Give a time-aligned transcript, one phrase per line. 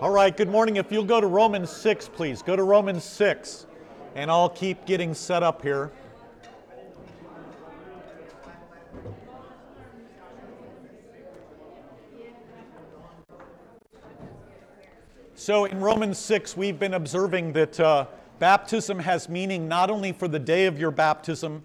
[0.00, 0.76] All right, good morning.
[0.76, 2.40] If you'll go to Romans 6, please.
[2.40, 3.66] Go to Romans 6,
[4.14, 5.92] and I'll keep getting set up here.
[15.34, 18.06] So, in Romans 6, we've been observing that uh,
[18.38, 21.62] baptism has meaning not only for the day of your baptism,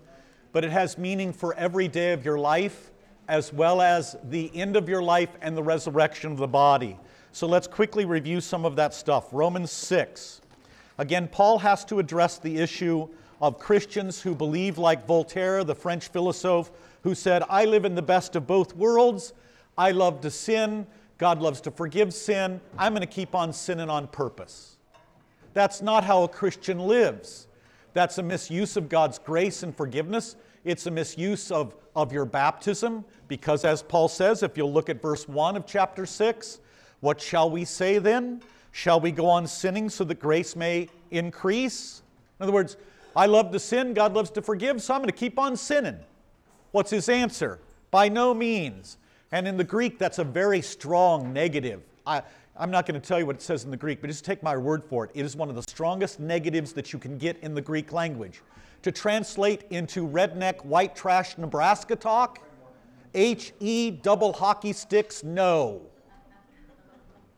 [0.51, 2.91] but it has meaning for every day of your life,
[3.29, 6.99] as well as the end of your life and the resurrection of the body.
[7.35, 9.27] So, let's quickly review some of that stuff.
[9.33, 10.39] Romans 6.
[10.97, 13.09] Again, Paul has to address the issue
[13.41, 16.71] of Christians who believe, like Voltaire, the French philosopher,
[17.03, 19.33] who said, I live in the best of both worlds.
[19.77, 20.87] I love to sin
[21.17, 22.59] God loves to forgive sin.
[22.77, 24.77] I'm going to keep on sinning on purpose.
[25.53, 27.47] That's not how a Christian lives.
[27.93, 30.35] That's a misuse of God's grace and forgiveness.
[30.65, 35.01] It's a misuse of, of your baptism, because as Paul says, if you'll look at
[35.01, 36.59] verse 1 of chapter 6,
[37.05, 38.41] what shall we say then?
[38.71, 42.01] Shall we go on sinning so that grace may increase?
[42.39, 42.77] In other words,
[43.15, 45.99] I love to sin, God loves to forgive, so I'm going to keep on sinning.
[46.71, 47.59] What's his answer?
[47.91, 48.97] By no means.
[49.31, 51.83] And in the Greek, that's a very strong negative.
[52.07, 52.23] I,
[52.57, 54.41] I'm not going to tell you what it says in the Greek, but just take
[54.41, 55.11] my word for it.
[55.13, 58.41] It is one of the strongest negatives that you can get in the Greek language.
[58.81, 62.39] To translate into redneck white trash Nebraska talk,
[63.13, 65.81] H E double hockey sticks, no.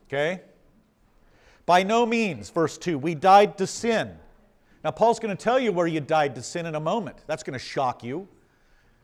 [0.08, 0.42] Okay?
[1.66, 4.16] By no means, verse 2, we died to sin.
[4.84, 7.18] Now, Paul's going to tell you where you died to sin in a moment.
[7.28, 8.28] That's going to shock you.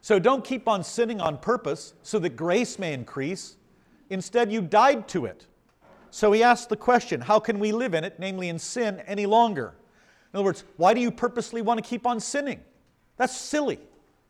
[0.01, 3.57] So don't keep on sinning on purpose so that grace may increase.
[4.09, 5.45] Instead, you died to it.
[6.09, 9.25] So he asks the question how can we live in it, namely in sin, any
[9.25, 9.73] longer?
[10.31, 12.61] In other words, why do you purposely want to keep on sinning?
[13.17, 13.79] That's silly.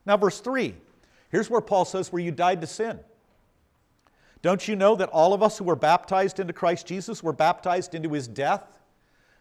[0.06, 0.76] Now, verse 3.
[1.30, 3.00] Here's where Paul says, where you died to sin.
[4.44, 7.95] Don't you know that all of us who were baptized into Christ Jesus were baptized
[7.95, 8.81] into his death?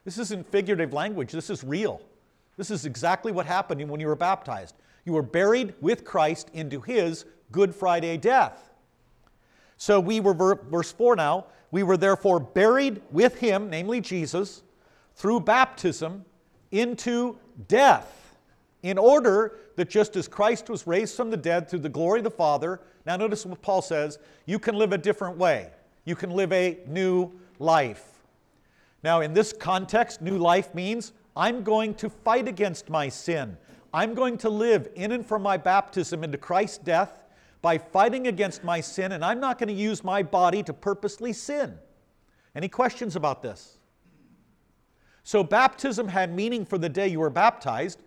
[0.04, 2.00] This isn't figurative language, this is real.
[2.56, 4.76] This is exactly what happened when you were baptized.
[5.04, 8.70] You were buried with Christ into his Good Friday death.
[9.76, 14.62] So we were, verse 4 now, we were therefore buried with him, namely Jesus,
[15.16, 16.24] through baptism
[16.70, 17.36] into
[17.66, 18.36] death,
[18.82, 22.24] in order that just as Christ was raised from the dead through the glory of
[22.24, 25.70] the Father, now notice what Paul says, you can live a different way.
[26.04, 28.04] You can live a new life.
[29.02, 33.56] Now, in this context, new life means I'm going to fight against my sin.
[33.92, 37.20] I'm going to live in and from my baptism into Christ's death
[37.60, 41.32] by fighting against my sin, and I'm not going to use my body to purposely
[41.32, 41.78] sin.
[42.54, 43.78] Any questions about this?
[45.24, 48.02] So, baptism had meaning for the day you were baptized.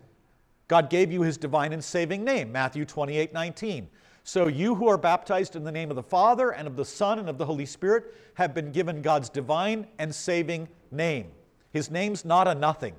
[0.68, 3.88] God gave you his divine and saving name, Matthew 28 19.
[4.28, 7.20] So, you who are baptized in the name of the Father and of the Son
[7.20, 11.28] and of the Holy Spirit have been given God's divine and saving name.
[11.72, 12.94] His name's not a nothing,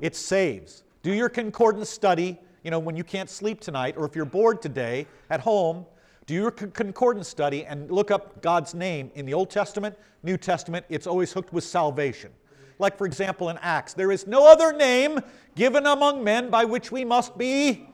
[0.00, 0.82] it saves.
[1.02, 4.62] Do your concordance study, you know, when you can't sleep tonight, or if you're bored
[4.62, 5.84] today at home,
[6.24, 10.86] do your concordance study and look up God's name in the Old Testament, New Testament.
[10.88, 12.30] It's always hooked with salvation.
[12.78, 15.20] Like, for example, in Acts, there is no other name
[15.54, 17.89] given among men by which we must be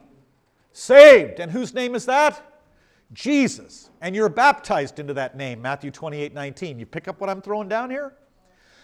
[0.77, 1.39] saved.
[1.39, 2.61] And whose name is that?
[3.13, 3.89] Jesus.
[4.01, 6.79] And you're baptized into that name, Matthew 28 19.
[6.79, 8.13] You pick up what I'm throwing down here?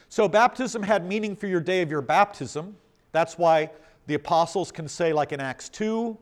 [0.09, 2.75] So, baptism had meaning for your day of your baptism.
[3.11, 3.69] That's why
[4.07, 6.17] the apostles can say, like in Acts 2,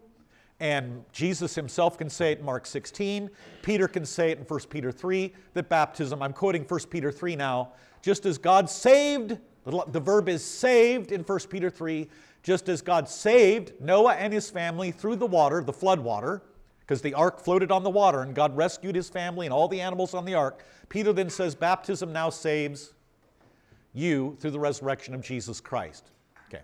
[0.60, 3.30] and Jesus himself can say it in Mark 16.
[3.62, 7.36] Peter can say it in 1 Peter 3 that baptism, I'm quoting 1 Peter 3
[7.36, 12.08] now, just as God saved, the verb is saved in 1 Peter 3,
[12.44, 16.42] just as God saved Noah and his family through the water, the flood water,
[16.80, 19.80] because the ark floated on the water and God rescued his family and all the
[19.80, 20.66] animals on the ark.
[20.90, 22.94] Peter then says, Baptism now saves
[23.94, 26.12] you through the resurrection of Jesus Christ.
[26.50, 26.64] Okay.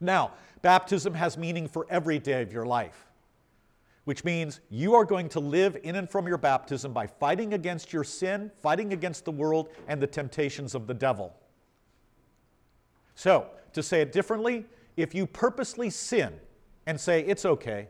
[0.00, 3.08] Now, baptism has meaning for every day of your life,
[4.04, 7.92] which means you are going to live in and from your baptism by fighting against
[7.92, 11.34] your sin, fighting against the world, and the temptations of the devil.
[13.14, 14.66] So, to say it differently,
[14.96, 16.32] if you purposely sin
[16.86, 17.88] and say it's okay,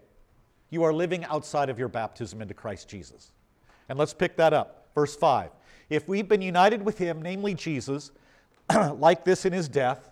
[0.70, 3.32] you are living outside of your baptism into Christ Jesus.
[3.88, 4.88] And let's pick that up.
[4.94, 5.50] Verse 5.
[5.90, 8.12] If we've been united with him, namely Jesus,
[8.94, 10.10] like this in his death,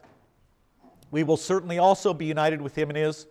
[1.11, 3.27] we will certainly also be united with him in his.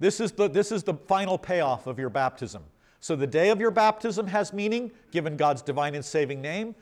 [0.00, 2.64] This is the, this is the final payoff of your baptism.
[3.00, 6.74] So the day of your baptism has meaning, given God's divine and saving name.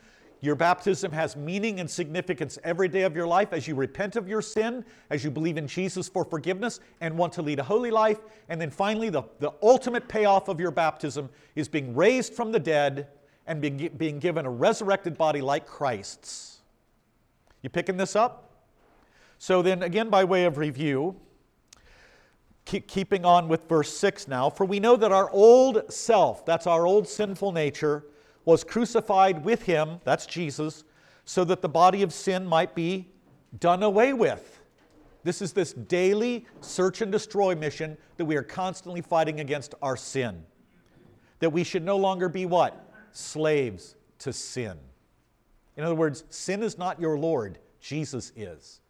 [0.43, 4.27] Your baptism has meaning and significance every day of your life as you repent of
[4.29, 7.93] your sin, as you believe in Jesus for forgiveness and want to lead a holy
[7.93, 8.19] life.
[8.49, 12.59] And then finally, the, the ultimate payoff of your baptism is being raised from the
[12.59, 13.07] dead
[13.47, 16.59] and being, being given a resurrected body like Christ's.
[17.63, 18.51] You picking this up?
[19.39, 21.15] So, then again, by way of review,
[22.65, 26.67] keep, keeping on with verse 6 now, for we know that our old self, that's
[26.67, 28.05] our old sinful nature,
[28.45, 30.85] was crucified with him, that's Jesus,
[31.25, 33.09] so that the body of sin might be
[33.61, 34.61] done away with.
[35.25, 39.97] This is this daily search and destroy mission that we are constantly fighting against our
[39.97, 40.43] sin.
[41.39, 42.93] That we should no longer be what?
[43.13, 44.79] Slaves to sin.
[45.77, 48.81] In other words, sin is not your Lord, Jesus is.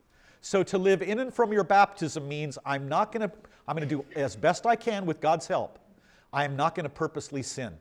[0.41, 3.37] So to live in and from your baptism means I'm not going to
[3.69, 5.79] I'm going to do as best I can with God's help.
[6.33, 7.73] I am not going to purposely sin.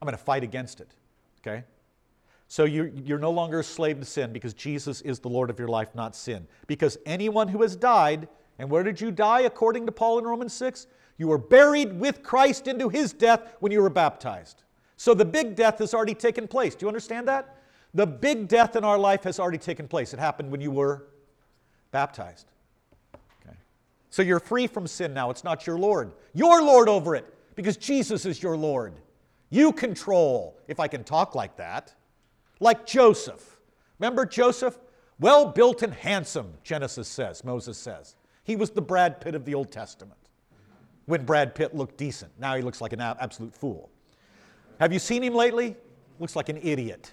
[0.00, 0.94] I'm going to fight against it.
[1.40, 1.64] Okay?
[2.48, 5.58] So you're, you're no longer a slave to sin because Jesus is the Lord of
[5.58, 6.46] your life, not sin.
[6.66, 10.52] Because anyone who has died, and where did you die according to Paul in Romans
[10.54, 10.86] 6?
[11.16, 14.64] You were buried with Christ into his death when you were baptized.
[14.96, 16.74] So the big death has already taken place.
[16.74, 17.56] Do you understand that?
[17.94, 20.12] The big death in our life has already taken place.
[20.12, 21.04] It happened when you were
[21.90, 22.46] baptized.
[23.14, 23.56] Okay.
[24.10, 25.30] So you're free from sin now.
[25.30, 26.12] It's not your Lord.
[26.34, 28.94] You're Lord over it because Jesus is your Lord.
[29.50, 31.94] You control, if I can talk like that.
[32.60, 33.58] Like Joseph.
[33.98, 34.78] Remember Joseph?
[35.18, 38.16] Well built and handsome, Genesis says, Moses says.
[38.44, 40.18] He was the Brad Pitt of the Old Testament
[41.06, 42.30] when Brad Pitt looked decent.
[42.38, 43.90] Now he looks like an absolute fool.
[44.78, 45.76] Have you seen him lately?
[46.18, 47.12] Looks like an idiot.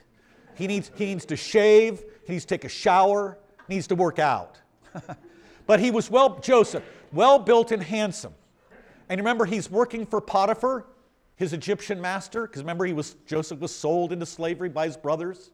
[0.55, 3.37] He needs, he needs to shave, he needs to take a shower,
[3.67, 4.59] needs to work out.
[5.67, 8.33] but he was well, Joseph, well built and handsome.
[9.09, 10.85] And remember, he's working for Potiphar,
[11.37, 15.51] his Egyptian master, because remember, he was, Joseph was sold into slavery by his brothers.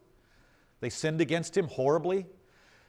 [0.80, 2.26] They sinned against him horribly.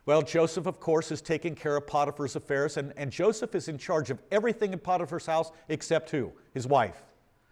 [0.06, 3.78] Well, Joseph, of course, is taking care of Potiphar's affairs, and, and Joseph is in
[3.78, 6.32] charge of everything in Potiphar's house except who?
[6.52, 7.02] His wife.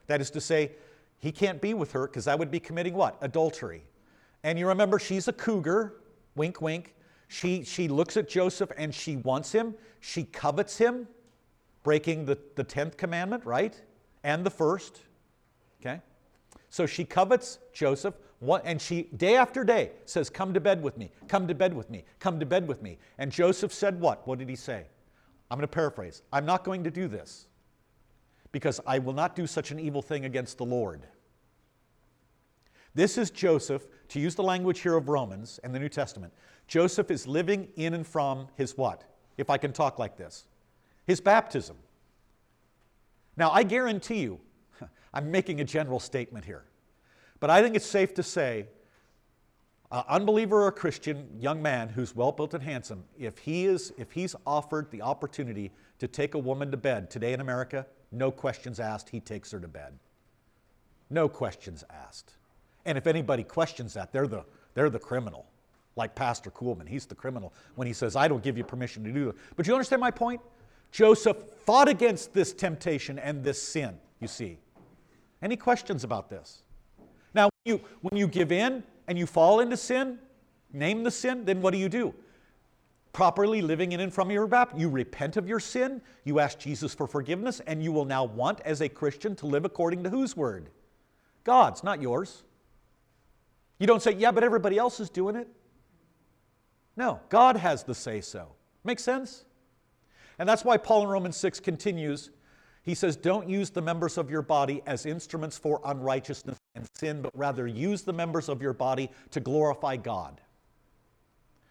[0.06, 0.72] That is to say,
[1.18, 3.16] he can't be with her because that would be committing what?
[3.20, 3.82] Adultery.
[4.44, 5.94] And you remember, she's a cougar,
[6.34, 6.94] wink, wink.
[7.28, 9.74] She, she looks at Joseph and she wants him.
[10.00, 11.08] She covets him,
[11.82, 13.80] breaking the, the 10th commandment, right?
[14.22, 15.00] And the first.
[15.84, 16.00] Okay?
[16.70, 18.14] So she covets Joseph,
[18.64, 21.90] and she, day after day, says, Come to bed with me, come to bed with
[21.90, 22.98] me, come to bed with me.
[23.18, 24.26] And Joseph said, What?
[24.26, 24.84] What did he say?
[25.50, 26.22] I'm going to paraphrase.
[26.32, 27.46] I'm not going to do this
[28.52, 31.02] because I will not do such an evil thing against the Lord.
[32.94, 36.32] This is Joseph, to use the language here of Romans and the New Testament.
[36.68, 39.04] Joseph is living in and from his what?
[39.38, 40.44] If I can talk like this,
[41.06, 41.76] his baptism.
[43.36, 44.40] Now, I guarantee you,
[45.14, 46.64] I'm making a general statement here.
[47.40, 48.66] But I think it's safe to say,
[49.90, 53.92] an unbeliever or a Christian young man who's well built and handsome, if, he is,
[53.98, 58.30] if he's offered the opportunity to take a woman to bed today in America, no
[58.30, 59.92] questions asked, he takes her to bed.
[61.10, 62.34] No questions asked.
[62.86, 64.44] And if anybody questions that, they're the,
[64.74, 65.46] they're the criminal,
[65.94, 66.88] like Pastor Kuhlman.
[66.88, 69.36] He's the criminal when he says, I don't give you permission to do it.
[69.56, 70.40] But you understand my point?
[70.90, 71.36] Joseph
[71.66, 74.58] fought against this temptation and this sin, you see.
[75.42, 76.62] Any questions about this?
[77.34, 80.18] Now, when you, when you give in and you fall into sin,
[80.72, 82.14] name the sin, then what do you do?
[83.12, 86.94] Properly living in and from your baptism, you repent of your sin, you ask Jesus
[86.94, 90.36] for forgiveness, and you will now want, as a Christian, to live according to whose
[90.36, 90.70] word?
[91.44, 92.44] God's, not yours.
[93.78, 95.48] You don't say, yeah, but everybody else is doing it.
[96.96, 98.52] No, God has the say so.
[98.84, 99.44] Make sense?
[100.38, 102.30] And that's why Paul in Romans 6 continues
[102.82, 107.22] he says, Don't use the members of your body as instruments for unrighteousness and sin,
[107.22, 110.40] but rather use the members of your body to glorify God.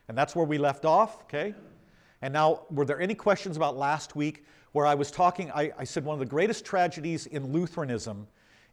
[0.08, 1.53] And that's where we left off, okay?
[2.22, 5.51] And now, were there any questions about last week where I was talking?
[5.51, 8.27] I, I said one of the greatest tragedies in Lutheranism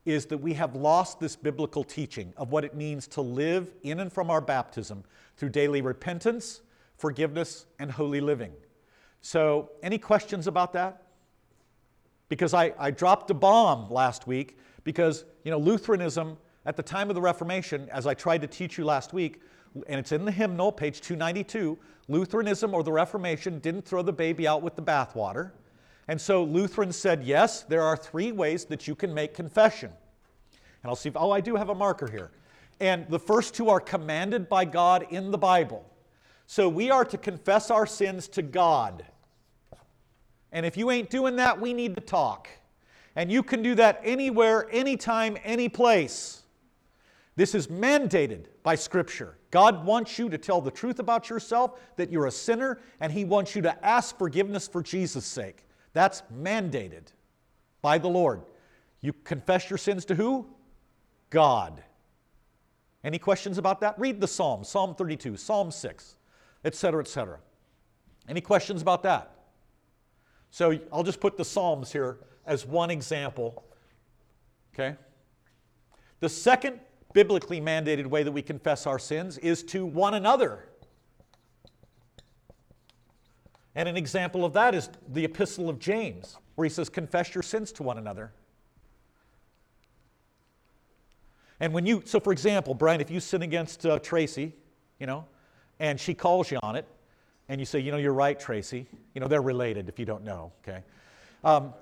[0.04, 4.00] is that we have lost this biblical teaching of what it means to live in
[4.00, 5.04] and from our baptism
[5.36, 6.62] through daily repentance,
[6.96, 8.52] forgiveness, and holy living.
[9.20, 11.07] So, any questions about that?
[12.28, 17.08] Because I, I dropped a bomb last week because, you know, Lutheranism at the time
[17.08, 19.40] of the Reformation, as I tried to teach you last week,
[19.86, 24.46] and it's in the hymnal, page 292, Lutheranism or the Reformation didn't throw the baby
[24.46, 25.52] out with the bathwater.
[26.08, 29.90] And so Lutherans said, yes, there are three ways that you can make confession.
[30.82, 32.30] And I'll see if, oh, I do have a marker here.
[32.80, 35.84] And the first two are commanded by God in the Bible.
[36.46, 39.04] So we are to confess our sins to God.
[40.52, 42.48] And if you ain't doing that, we need to talk.
[43.16, 46.42] And you can do that anywhere, anytime, any place.
[47.36, 49.38] This is mandated by Scripture.
[49.50, 53.24] God wants you to tell the truth about yourself, that you're a sinner, and He
[53.24, 55.64] wants you to ask forgiveness for Jesus' sake.
[55.92, 57.12] That's mandated
[57.80, 58.42] by the Lord.
[59.00, 60.46] You confess your sins to who?
[61.30, 61.82] God.
[63.04, 63.98] Any questions about that?
[63.98, 66.16] Read the Psalms, Psalm 32, Psalm 6,
[66.64, 67.38] etc., etc.
[68.28, 69.37] Any questions about that?
[70.50, 73.64] So I'll just put the Psalms here as one example.
[74.74, 74.96] Okay?
[76.20, 76.80] The second
[77.12, 80.68] biblically mandated way that we confess our sins is to one another.
[83.74, 87.42] And an example of that is the Epistle of James, where he says, Confess your
[87.42, 88.32] sins to one another.
[91.60, 94.52] And when you, so for example, Brian, if you sin against uh, Tracy,
[94.98, 95.24] you know,
[95.78, 96.86] and she calls you on it,
[97.48, 98.86] and you say, you know, you're right, Tracy.
[99.14, 100.82] You know, they're related if you don't know, okay?
[101.44, 101.72] Um,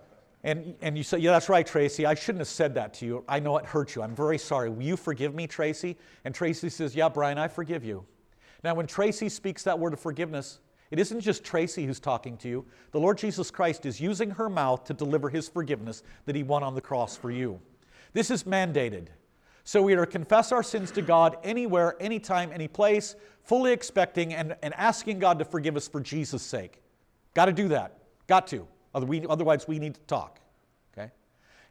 [0.45, 2.07] and, and you say, yeah, that's right, Tracy.
[2.07, 3.25] I shouldn't have said that to you.
[3.29, 4.03] I know it hurt you.
[4.03, 4.71] I'm very sorry.
[4.71, 5.97] Will you forgive me, Tracy?
[6.25, 8.05] And Tracy says, yeah, Brian, I forgive you.
[8.63, 12.49] Now, when Tracy speaks that word of forgiveness, it isn't just Tracy who's talking to
[12.49, 12.65] you.
[12.93, 16.63] The Lord Jesus Christ is using her mouth to deliver his forgiveness that he won
[16.63, 17.61] on the cross for you.
[18.13, 19.09] This is mandated.
[19.67, 24.33] So we are to confess our sins to God anywhere, anytime, any place, fully expecting
[24.33, 26.81] and, and asking God to forgive us for Jesus' sake.
[27.35, 27.99] Got to do that.
[28.29, 28.65] Got to.
[28.95, 30.39] Otherwise, we need to talk.
[30.97, 31.11] Okay?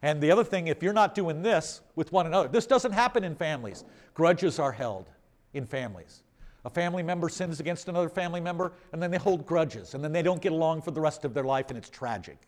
[0.01, 3.23] And the other thing, if you're not doing this with one another, this doesn't happen
[3.23, 3.85] in families.
[4.13, 5.09] Grudges are held
[5.53, 6.23] in families.
[6.65, 10.11] A family member sins against another family member, and then they hold grudges, and then
[10.11, 12.39] they don't get along for the rest of their life, and it's tragic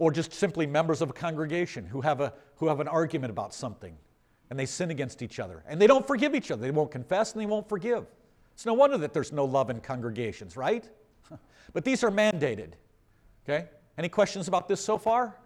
[0.00, 3.52] or just simply members of a congregation who have, a, who have an argument about
[3.52, 3.94] something
[4.48, 6.62] and they sin against each other and they don't forgive each other.
[6.62, 8.06] They won't confess and they won't forgive.
[8.54, 10.88] It's no wonder that there's no love in congregations, right?
[11.74, 12.72] but these are mandated.
[13.44, 13.68] Okay?
[13.98, 15.36] Any questions about this so far?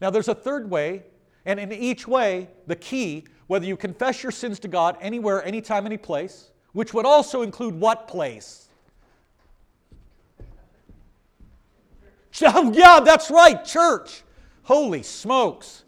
[0.00, 1.04] Now, there's a third way,
[1.44, 5.86] and in each way, the key, whether you confess your sins to God anywhere, anytime,
[5.86, 8.65] any place, which would also include what place?
[12.44, 14.22] Oh, yeah, that's right, church.
[14.62, 15.84] Holy smokes.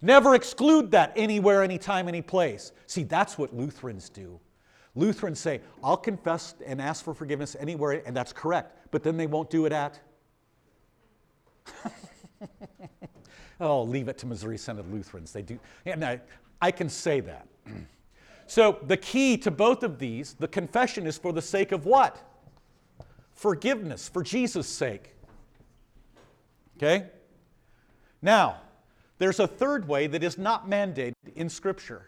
[0.00, 2.72] Never exclude that anywhere, anytime, any place.
[2.86, 4.40] See, that's what Lutherans do.
[4.94, 9.26] Lutherans say, I'll confess and ask for forgiveness anywhere, and that's correct, but then they
[9.26, 9.98] won't do it at.
[13.60, 15.32] oh, leave it to Missouri Synod Lutherans.
[15.32, 15.58] They do.
[15.84, 16.20] And I,
[16.60, 17.48] I can say that.
[18.46, 22.22] so the key to both of these, the confession is for the sake of what?
[23.32, 25.13] Forgiveness, for Jesus' sake.
[26.76, 27.06] Okay?
[28.22, 28.60] Now,
[29.18, 32.06] there's a third way that is not mandated in Scripture,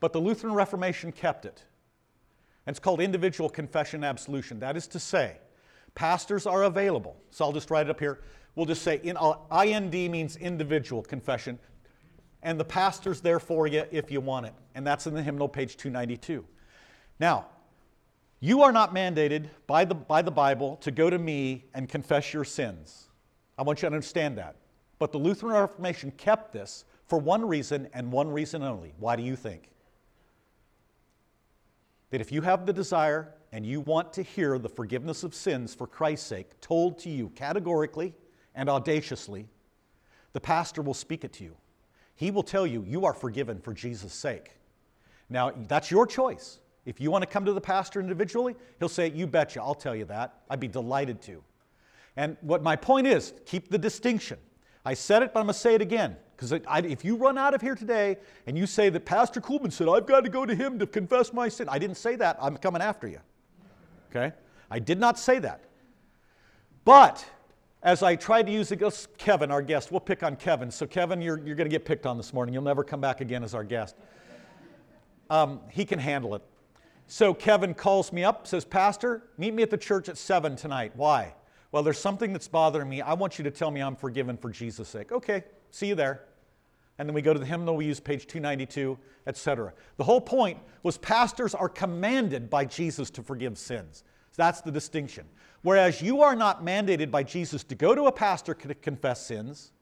[0.00, 1.62] but the Lutheran Reformation kept it.
[2.66, 4.60] And it's called individual confession absolution.
[4.60, 5.38] That is to say,
[5.94, 7.16] pastors are available.
[7.30, 8.20] So I'll just write it up here.
[8.54, 11.58] We'll just say in, uh, IND means individual confession,
[12.42, 14.54] and the pastor's there for you if you want it.
[14.74, 16.44] And that's in the hymnal, page 292.
[17.20, 17.46] Now,
[18.40, 22.32] you are not mandated by the, by the Bible to go to me and confess
[22.32, 23.07] your sins.
[23.58, 24.56] I want you to understand that.
[24.98, 28.94] But the Lutheran Reformation kept this for one reason and one reason only.
[28.98, 29.70] Why do you think?
[32.10, 35.74] That if you have the desire and you want to hear the forgiveness of sins
[35.74, 38.14] for Christ's sake told to you categorically
[38.54, 39.46] and audaciously,
[40.32, 41.56] the pastor will speak it to you.
[42.14, 44.52] He will tell you you are forgiven for Jesus' sake.
[45.30, 46.58] Now, that's your choice.
[46.84, 49.94] If you want to come to the pastor individually, he'll say, You betcha, I'll tell
[49.94, 50.40] you that.
[50.48, 51.42] I'd be delighted to.
[52.18, 54.38] And what my point is, keep the distinction.
[54.84, 56.16] I said it, but I'm going to say it again.
[56.34, 58.16] Because if you run out of here today
[58.48, 61.32] and you say that Pastor Kuhlman said, I've got to go to him to confess
[61.32, 62.36] my sin, I didn't say that.
[62.42, 63.20] I'm coming after you.
[64.10, 64.34] Okay?
[64.68, 65.60] I did not say that.
[66.84, 67.24] But
[67.84, 68.72] as I tried to use
[69.16, 70.72] Kevin, our guest, we'll pick on Kevin.
[70.72, 72.52] So, Kevin, you're, you're going to get picked on this morning.
[72.52, 73.94] You'll never come back again as our guest.
[75.30, 76.42] Um, he can handle it.
[77.06, 80.90] So, Kevin calls me up, says, Pastor, meet me at the church at 7 tonight.
[80.96, 81.34] Why?
[81.70, 83.02] Well, there's something that's bothering me.
[83.02, 85.12] I want you to tell me I'm forgiven for Jesus' sake.
[85.12, 86.24] Okay, see you there.
[86.98, 89.72] And then we go to the hymnal, we use page 292, etc.
[89.98, 94.02] The whole point was pastors are commanded by Jesus to forgive sins.
[94.36, 95.26] That's the distinction.
[95.62, 99.72] Whereas you are not mandated by Jesus to go to a pastor to confess sins,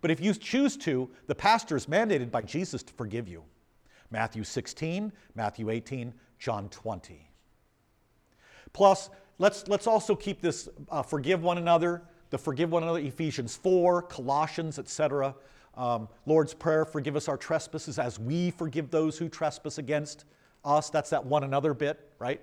[0.00, 3.42] but if you choose to, the pastor is mandated by Jesus to forgive you.
[4.10, 7.28] Matthew 16, Matthew 18, John 20.
[8.72, 13.56] Plus, let's, let's also keep this uh, forgive one another, the forgive one another, Ephesians
[13.56, 15.34] 4, Colossians, etc.
[15.76, 20.24] Um, Lord's Prayer, forgive us our trespasses as we forgive those who trespass against
[20.64, 20.90] us.
[20.90, 22.40] That's that one another bit, right?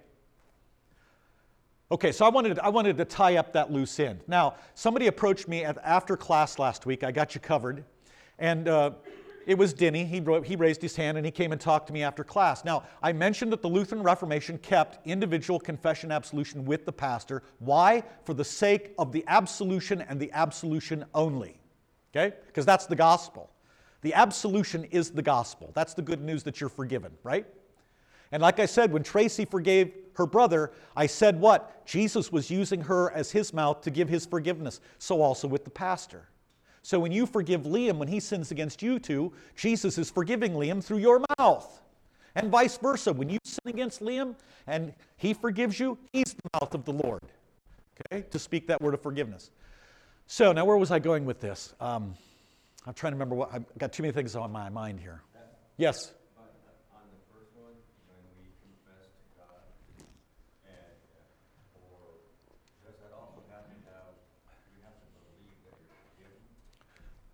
[1.91, 4.21] Okay, so I wanted, I wanted to tie up that loose end.
[4.27, 7.03] Now, somebody approached me at, after class last week.
[7.03, 7.83] I got you covered.
[8.39, 8.91] And uh,
[9.45, 10.05] it was Denny.
[10.05, 12.63] He, he raised his hand and he came and talked to me after class.
[12.63, 17.43] Now, I mentioned that the Lutheran Reformation kept individual confession absolution with the pastor.
[17.59, 18.03] Why?
[18.25, 21.59] For the sake of the absolution and the absolution only.
[22.15, 22.35] Okay?
[22.47, 23.49] Because that's the gospel.
[24.01, 25.71] The absolution is the gospel.
[25.73, 27.45] That's the good news that you're forgiven, right?
[28.31, 31.85] And like I said, when Tracy forgave her brother, I said what?
[31.85, 34.81] Jesus was using her as his mouth to give his forgiveness.
[34.97, 36.27] So also with the pastor.
[36.83, 40.83] So when you forgive Liam when he sins against you two, Jesus is forgiving Liam
[40.83, 41.81] through your mouth.
[42.35, 43.11] And vice versa.
[43.13, 44.35] When you sin against Liam
[44.67, 47.21] and he forgives you, he's the mouth of the Lord.
[48.11, 48.23] Okay?
[48.29, 49.49] To speak that word of forgiveness.
[50.27, 51.73] So now where was I going with this?
[51.79, 52.15] Um,
[52.85, 55.21] I'm trying to remember what I've got too many things on my mind here.
[55.77, 56.11] Yes.
[56.37, 56.45] On
[57.07, 57.75] the first one,
[58.11, 59.63] when we confess to God,
[60.67, 62.23] and, uh, or,
[62.83, 64.15] does that also have to have,
[64.73, 66.43] you have to believe that you're forgiven?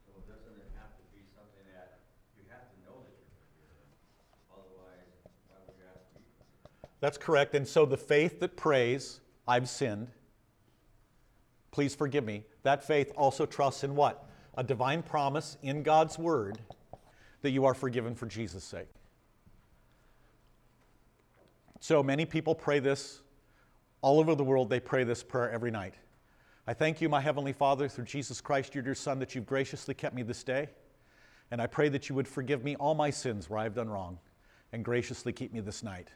[0.05, 1.99] So doesn't it have to be something that,
[2.37, 3.85] you have to know that you're forgiven,
[4.49, 5.09] otherwise,
[5.49, 6.88] why would you ask to be forgiven?
[6.99, 7.55] That's correct.
[7.55, 10.07] And so the faith that prays, I've sinned,
[11.71, 14.25] please forgive me, that faith also trusts in what?
[14.55, 16.59] A divine promise in God's word
[17.41, 18.89] that you are forgiven for Jesus' sake.
[21.79, 23.21] So many people pray this
[24.01, 25.93] all over the world, they pray this prayer every night.
[26.67, 29.93] I thank you, my Heavenly Father, through Jesus Christ, your dear Son, that you've graciously
[29.93, 30.69] kept me this day.
[31.51, 34.19] And I pray that you would forgive me all my sins where I've done wrong
[34.71, 36.09] and graciously keep me this night.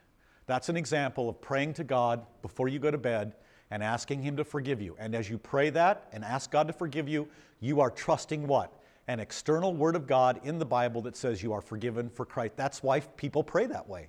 [0.46, 3.34] That's an example of praying to God before you go to bed
[3.72, 4.96] and asking Him to forgive you.
[5.00, 7.28] And as you pray that and ask God to forgive you,
[7.60, 8.74] you are trusting what?
[9.08, 12.54] An external word of God in the Bible that says you are forgiven for Christ.
[12.56, 14.08] That's why people pray that way,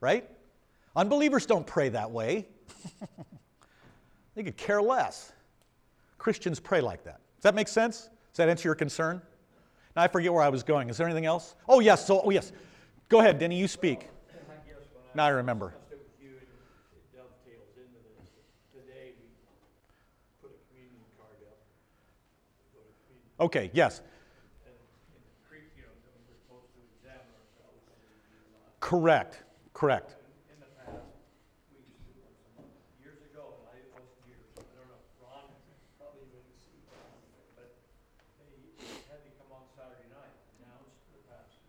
[0.00, 0.28] right?
[0.96, 2.48] Unbelievers don't pray that way.
[4.34, 5.32] they could care less.
[6.18, 7.20] Christians pray like that.
[7.36, 8.08] Does that make sense?
[8.32, 9.20] Does that answer your concern?
[9.94, 10.88] Now I forget where I was going.
[10.88, 11.54] Is there anything else?
[11.68, 12.06] Oh yes.
[12.06, 12.52] So oh yes.
[13.08, 13.58] Go ahead, Denny.
[13.58, 14.08] You speak.
[14.30, 14.32] I
[14.66, 15.70] guess when I Now I remember.
[15.70, 16.50] discussed it Correct, you, and
[16.98, 18.34] it dovetails into this.
[18.74, 19.30] Today, we
[20.42, 21.62] put a communion card up.
[22.74, 23.70] Put a communion, Okay.
[23.70, 24.02] Yes.
[24.66, 27.78] and, and pre, you know, that we're supposed to examine ourselves.
[27.94, 28.74] and we do not.
[28.82, 29.46] Correct.
[29.70, 30.18] Correct.
[30.50, 31.06] In the past,
[31.70, 32.66] we used to, do it some
[32.98, 35.46] years ago, and I, it wasn't years, I don't know, Ron
[35.94, 36.74] probably even see,
[37.54, 37.70] but
[38.42, 38.50] they
[39.06, 41.62] had me come on Saturday night, announce to the pastor,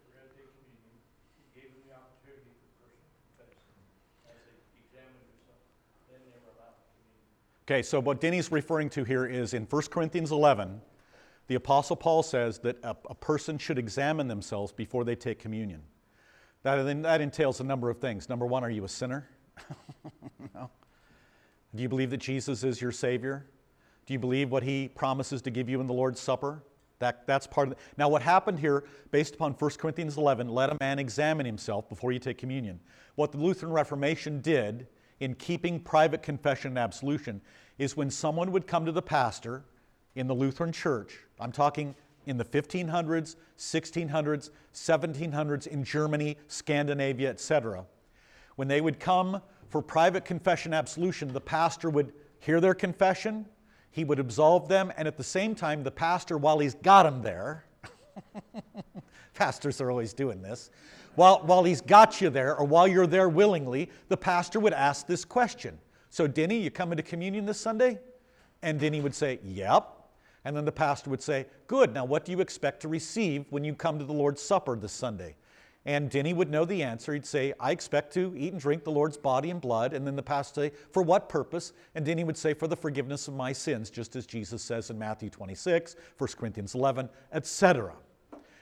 [0.00, 0.96] they were gonna take communion,
[1.40, 3.56] he gave them the opportunity for the person to confess,
[4.28, 5.64] as they examined themselves,
[6.12, 7.24] then they were allowed communion.
[7.70, 7.82] Okay.
[7.82, 10.80] So what Denny's referring to here is in 1 Corinthians 11,
[11.46, 15.80] the Apostle Paul says that a, a person should examine themselves before they take communion.
[16.64, 18.28] That, that entails a number of things.
[18.28, 19.28] Number one, are you a sinner?
[20.54, 20.68] no.
[21.72, 23.46] Do you believe that Jesus is your Savior?
[24.04, 26.64] Do you believe what He promises to give you in the Lord's Supper?
[26.98, 27.78] That, that's part of it.
[27.96, 32.10] Now, what happened here, based upon 1 Corinthians 11, let a man examine himself before
[32.10, 32.80] you take communion.
[33.14, 34.88] What the Lutheran Reformation did
[35.20, 37.40] in keeping private confession and absolution
[37.78, 39.62] is when someone would come to the pastor
[40.14, 41.94] in the Lutheran church, I'm talking
[42.26, 47.84] in the 1500s, 1600s, 1700s in Germany, Scandinavia, etc.
[48.56, 53.46] When they would come for private confession absolution, the pastor would hear their confession,
[53.90, 57.22] he would absolve them, and at the same time, the pastor, while he's got them
[57.22, 57.64] there,
[59.34, 60.70] pastors are always doing this,
[61.14, 65.06] while, while he's got you there, or while you're there willingly, the pastor would ask
[65.06, 65.78] this question
[66.10, 67.98] So, Denny, you coming to communion this Sunday?
[68.62, 69.96] And Denny would say, Yep.
[70.44, 73.64] And then the pastor would say, Good, now what do you expect to receive when
[73.64, 75.36] you come to the Lord's Supper this Sunday?
[75.86, 77.14] And Denny would know the answer.
[77.14, 79.94] He'd say, I expect to eat and drink the Lord's body and blood.
[79.94, 81.72] And then the pastor would say, For what purpose?
[81.94, 84.98] And Denny would say, For the forgiveness of my sins, just as Jesus says in
[84.98, 87.94] Matthew 26, 1 Corinthians 11, etc.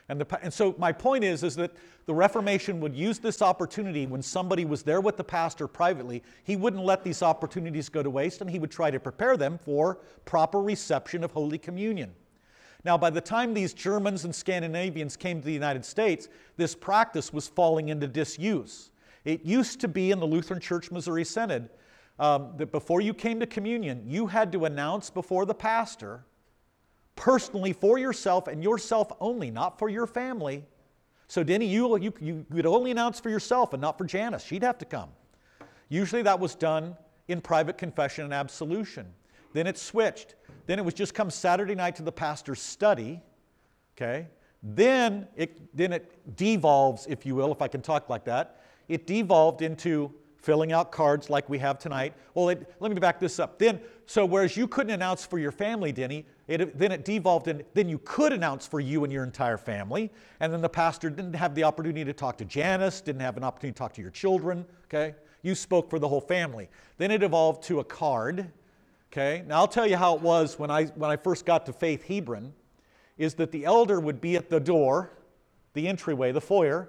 [0.09, 1.73] And, the, and so my point is, is that
[2.07, 6.23] the Reformation would use this opportunity when somebody was there with the pastor privately.
[6.45, 9.59] He wouldn't let these opportunities go to waste, and he would try to prepare them
[9.59, 12.15] for proper reception of Holy Communion.
[12.85, 17.33] Now, by the time these Germans and Scandinavians came to the United States, this practice
[17.33, 18.93] was falling into disuse.
[19.25, 21.69] It used to be in the Lutheran Church Missouri Synod
[22.19, 26.25] um, that before you came to communion, you had to announce before the pastor,
[27.19, 30.65] personally for yourself and yourself only, not for your family.
[31.27, 34.45] So, Denny, you, you, you would only announce for yourself and not for Janice.
[34.45, 35.11] She'd have to come.
[35.89, 39.07] Usually that was done in private confession and absolution.
[39.53, 40.37] Then it switched.
[40.67, 43.21] Then it was just come Saturday night to the pastor's study.
[43.97, 44.29] Okay?
[44.63, 48.63] Then it, then it devolves, if you will, if I can talk like that.
[48.89, 52.15] It devolved into filling out cards like we have tonight.
[52.35, 53.59] Well, it, let me back this up.
[53.59, 57.63] Then, so whereas you couldn't announce for your family, Denny, it, then it devolved and
[57.75, 60.11] then you could announce for you and your entire family.
[60.41, 63.45] And then the pastor didn't have the opportunity to talk to Janice, didn't have an
[63.45, 64.65] opportunity to talk to your children.
[64.87, 65.15] Okay?
[65.43, 66.71] You spoke for the whole family.
[66.97, 68.51] Then it evolved to a card.
[69.13, 69.45] Okay?
[69.47, 72.05] Now I'll tell you how it was when I, when I first got to Faith
[72.05, 72.55] Hebron
[73.19, 75.11] is that the elder would be at the door,
[75.75, 76.89] the entryway, the foyer.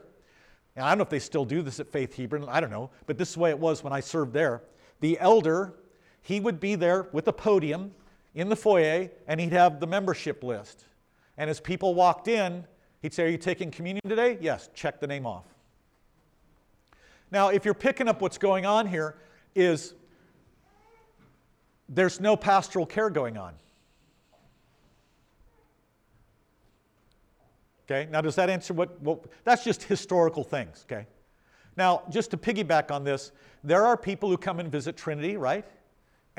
[0.75, 2.91] And I don't know if they still do this at Faith Hebron, I don't know,
[3.07, 4.61] but this is the way it was when I served there.
[5.01, 5.73] The elder,
[6.21, 7.91] he would be there with a podium
[8.35, 10.85] in the foyer, and he'd have the membership list.
[11.37, 12.65] And as people walked in,
[13.01, 14.37] he'd say, Are you taking communion today?
[14.41, 15.45] Yes, check the name off.
[17.31, 19.17] Now, if you're picking up what's going on here,
[19.55, 19.93] is
[21.87, 23.53] there's no pastoral care going on.
[27.89, 31.07] Okay, now does that answer what, what that's just historical things, okay?
[31.75, 33.31] Now, just to piggyback on this,
[33.63, 35.65] there are people who come and visit Trinity, right?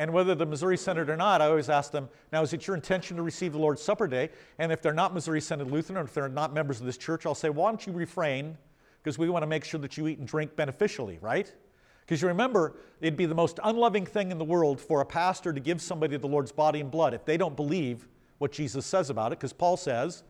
[0.01, 2.75] And whether the Missouri Synod or not, I always ask them, now is it your
[2.75, 4.31] intention to receive the Lord's Supper Day?
[4.59, 7.27] And if they're not Missouri Synod Lutheran or if they're not members of this church,
[7.27, 8.57] I'll say, why don't you refrain?
[9.03, 11.55] Because we want to make sure that you eat and drink beneficially, right?
[12.01, 15.53] Because you remember, it'd be the most unloving thing in the world for a pastor
[15.53, 18.09] to give somebody the Lord's body and blood if they don't believe
[18.39, 19.39] what Jesus says about it.
[19.39, 20.23] Because Paul says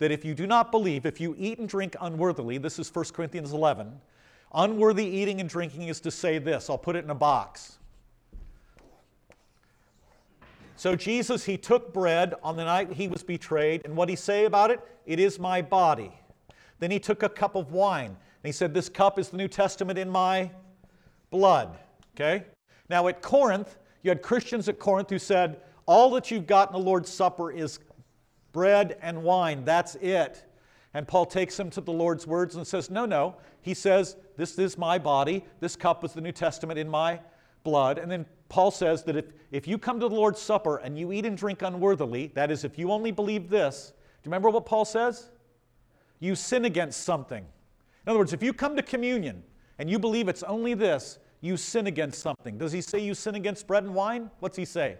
[0.00, 3.04] that if you do not believe, if you eat and drink unworthily, this is 1
[3.12, 3.92] Corinthians 11,
[4.52, 6.68] unworthy eating and drinking is to say this.
[6.68, 7.78] I'll put it in a box.
[10.76, 14.44] So Jesus, he took bread on the night he was betrayed, and what he say
[14.44, 14.80] about it?
[15.06, 16.12] It is my body.
[16.80, 19.48] Then he took a cup of wine, and he said, This cup is the New
[19.48, 20.50] Testament in my
[21.30, 21.78] blood.
[22.14, 22.44] Okay?
[22.88, 26.72] Now at Corinth, you had Christians at Corinth who said, All that you've got in
[26.72, 27.78] the Lord's Supper is
[28.52, 29.64] bread and wine.
[29.64, 30.44] That's it.
[30.92, 33.36] And Paul takes them to the Lord's words and says, No, no.
[33.62, 35.44] He says, This is my body.
[35.60, 37.20] This cup is the New Testament in my
[37.64, 37.98] blood.
[37.98, 41.10] And then Paul says that if, if you come to the Lord's Supper and you
[41.10, 44.64] eat and drink unworthily, that is, if you only believe this, do you remember what
[44.64, 45.30] Paul says?
[46.20, 47.42] You sin against something.
[47.42, 49.42] In other words, if you come to communion
[49.80, 52.56] and you believe it's only this, you sin against something.
[52.56, 54.30] Does he say you sin against bread and wine?
[54.38, 54.98] What's he say?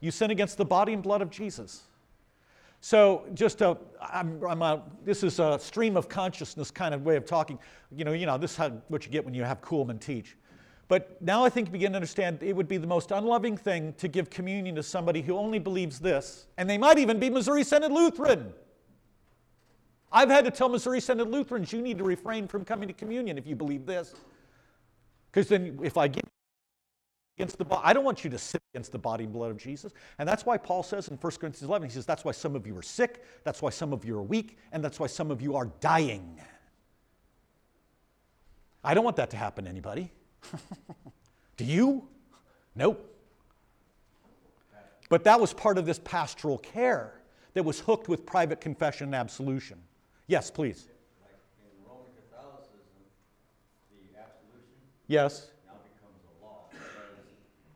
[0.00, 1.84] You sin against the body and blood of Jesus.
[2.80, 7.14] So, just a, I'm, I'm a, this is a stream of consciousness kind of way
[7.14, 7.60] of talking.
[7.94, 10.36] You know, you know, this is how, what you get when you have Kuhlman teach.
[10.88, 13.92] But now I think you begin to understand it would be the most unloving thing
[13.98, 17.62] to give communion to somebody who only believes this, and they might even be Missouri
[17.62, 18.54] Synod Lutheran.
[20.10, 23.36] I've had to tell Missouri Synod Lutherans, you need to refrain from coming to communion
[23.36, 24.14] if you believe this.
[25.30, 26.24] Because then if I give
[27.36, 29.58] against the body, I don't want you to sin against the body and blood of
[29.58, 29.92] Jesus.
[30.18, 32.66] And that's why Paul says in 1 Corinthians 11, he says, that's why some of
[32.66, 35.42] you are sick, that's why some of you are weak, and that's why some of
[35.42, 36.40] you are dying.
[38.82, 40.10] I don't want that to happen to anybody.
[41.56, 42.08] Do you?
[42.74, 43.04] Nope.
[45.08, 47.14] But that was part of this pastoral care
[47.54, 49.80] that was hooked with private confession and absolution.
[50.26, 50.86] Yes, please.
[51.24, 51.32] Like
[51.64, 53.00] in Roman Catholicism,
[53.88, 54.76] the absolution
[55.08, 55.48] Yes.
[55.64, 56.68] now becomes a law.
[56.68, 57.24] Because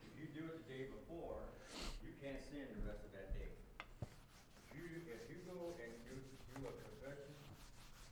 [0.05, 1.41] if you do it the day before,
[2.05, 3.49] you can't sin the rest of that day.
[4.69, 6.21] If you, if you go and you
[6.53, 7.33] do a confession,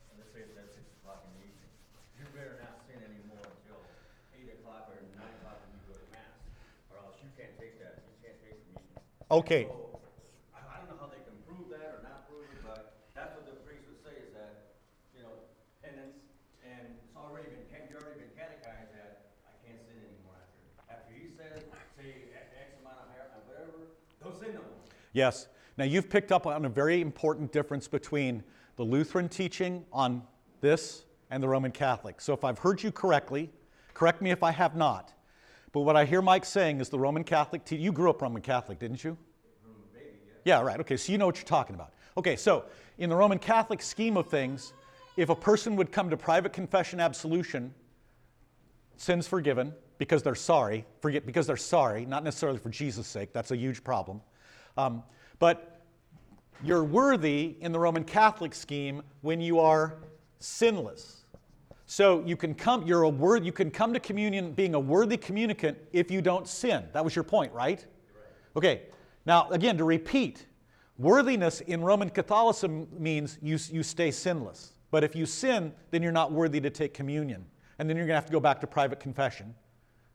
[0.09, 1.73] and let's say it's at six o'clock in the evening,
[2.17, 3.85] you better not sin anymore until
[4.33, 6.41] eight o'clock or nine o'clock when you go to mass,
[6.89, 9.05] or else you can't take that, you can't take communion.
[9.31, 9.65] Okay.
[9.71, 10.01] So,
[10.55, 13.31] I, I don't know how they can prove that or not prove it, but that's
[13.39, 14.75] what the priest would say is that,
[15.15, 15.47] you know,
[15.87, 16.19] penance,
[16.67, 20.67] and it's already been, ca- you already been catechized that I can't sin anymore after.
[20.91, 21.63] After he says,
[21.95, 24.83] say, X amount of hair, uh, whatever, don't sin no more.
[25.15, 25.47] Yes.
[25.79, 28.43] Now you've picked up on a very important difference between
[28.75, 30.27] the Lutheran teaching on
[30.61, 32.21] this and the Roman Catholic.
[32.21, 33.51] So if I've heard you correctly,
[33.95, 35.15] correct me if I have not.
[35.73, 38.79] But what I hear Mike saying is the Roman Catholic, you grew up Roman Catholic,
[38.79, 39.17] didn't you?
[40.45, 40.81] Yeah, right.
[40.81, 41.93] Okay, so you know what you're talking about.
[42.17, 42.65] Okay, so
[42.99, 44.73] in the Roman Catholic scheme of things,
[45.17, 47.75] if a person would come to private confession absolution,
[48.97, 53.33] sins forgiven because they're sorry, forget because they're sorry, not necessarily for Jesus' sake.
[53.33, 54.23] That's a huge problem.
[54.77, 55.03] Um,
[55.39, 55.83] but
[56.65, 59.99] you're worthy in the Roman Catholic scheme when you are
[60.39, 61.20] sinless.
[61.91, 65.17] So you can come, you're a word, you can come to communion being a worthy
[65.17, 66.85] communicant if you don't sin.
[66.93, 67.85] That was your point, right?
[68.55, 68.83] Okay.
[69.27, 70.47] Now again, to repeat,
[70.99, 74.75] worthiness in Roman Catholicism means you, you stay sinless.
[74.93, 77.45] But if you sin, then you're not worthy to take communion.
[77.81, 79.53] And then you're going to have to go back to private confession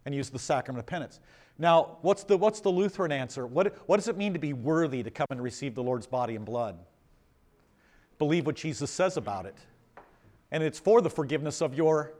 [0.05, 1.19] and use the sacrament of penance.
[1.57, 3.45] Now, what's the, what's the Lutheran answer?
[3.45, 6.37] What, what does it mean to be worthy to come and receive the Lord's body
[6.37, 6.77] and blood?
[8.17, 9.57] Believe what Jesus says about it.
[10.55, 12.13] And it's for the forgiveness of your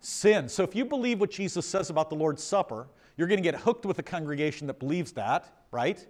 [0.00, 0.48] sin.
[0.48, 2.88] So if you believe what Jesus says about the Lord's Supper,
[3.18, 6.02] you're going to get hooked with a congregation that believes that, right?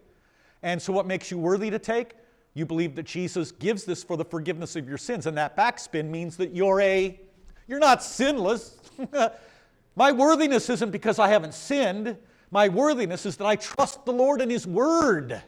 [0.62, 2.12] And so what makes you worthy to take?
[2.54, 5.26] You believe that Jesus gives this for the forgiveness of your sins.
[5.26, 7.20] And that backspin means that you're a
[7.66, 8.78] you're not sinless.
[9.96, 12.16] My worthiness isn't because I haven't sinned.
[12.52, 15.30] My worthiness is that I trust the Lord and His Word.
[15.30, 15.42] Does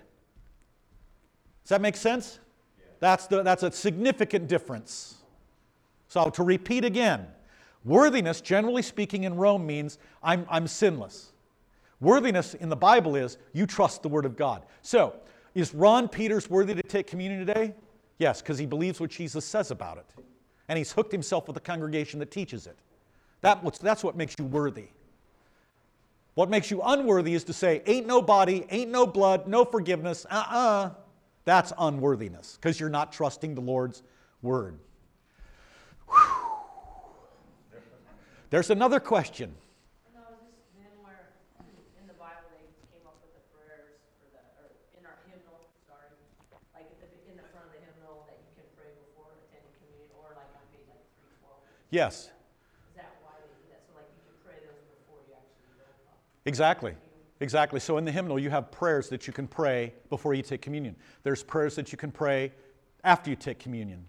[1.68, 2.40] that make sense?
[2.98, 5.20] That's, the, that's a significant difference.
[6.14, 7.26] So, to repeat again,
[7.84, 11.32] worthiness, generally speaking, in Rome means I'm, I'm sinless.
[12.00, 14.62] Worthiness in the Bible is you trust the Word of God.
[14.80, 15.16] So,
[15.56, 17.74] is Ron Peters worthy to take communion today?
[18.18, 20.06] Yes, because he believes what Jesus says about it.
[20.68, 22.78] And he's hooked himself with a congregation that teaches it.
[23.40, 24.86] That, that's what makes you worthy.
[26.36, 30.26] What makes you unworthy is to say, ain't no body, ain't no blood, no forgiveness,
[30.30, 30.58] uh uh-uh.
[30.58, 30.90] uh.
[31.44, 34.04] That's unworthiness because you're not trusting the Lord's
[34.42, 34.78] word.
[38.50, 39.54] There's another question.
[40.14, 41.34] No, this then where
[41.98, 45.58] in the Bible they came up with the prayers for the, or in our hymnal,
[45.88, 46.12] sorry,
[46.76, 49.74] like at the, in the front of the hymnal that you can pray before attending
[49.82, 51.58] communion, or like on page like three twelve.
[51.90, 52.30] Yes,
[52.92, 53.82] Is that why they do that?
[53.90, 56.20] So like you can pray those before you actually go up?
[56.46, 56.94] exactly.
[57.42, 57.80] Exactly.
[57.80, 60.94] So in the hymnal, you have prayers that you can pray before you take communion.
[61.24, 62.52] There's prayers that you can pray
[63.02, 64.06] after you take communion.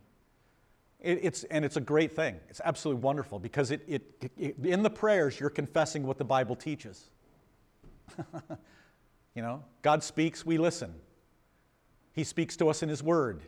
[0.99, 2.39] It, it's, and it's a great thing.
[2.49, 6.55] It's absolutely wonderful because it, it, it, in the prayers, you're confessing what the Bible
[6.55, 7.09] teaches.
[9.35, 10.93] you know, God speaks, we listen.
[12.13, 13.43] He speaks to us in His Word.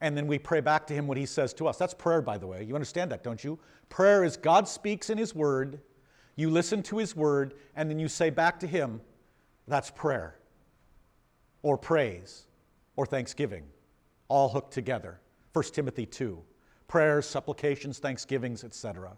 [0.00, 1.76] And then we pray back to Him what He says to us.
[1.76, 2.64] That's prayer, by the way.
[2.64, 3.58] You understand that, don't you?
[3.88, 5.80] Prayer is God speaks in His Word,
[6.36, 9.00] you listen to His Word, and then you say back to Him,
[9.66, 10.38] that's prayer,
[11.62, 12.46] or praise,
[12.96, 13.64] or thanksgiving,
[14.28, 15.20] all hooked together.
[15.52, 16.40] 1 Timothy 2
[16.88, 19.12] prayers, supplications, thanksgivings, etc.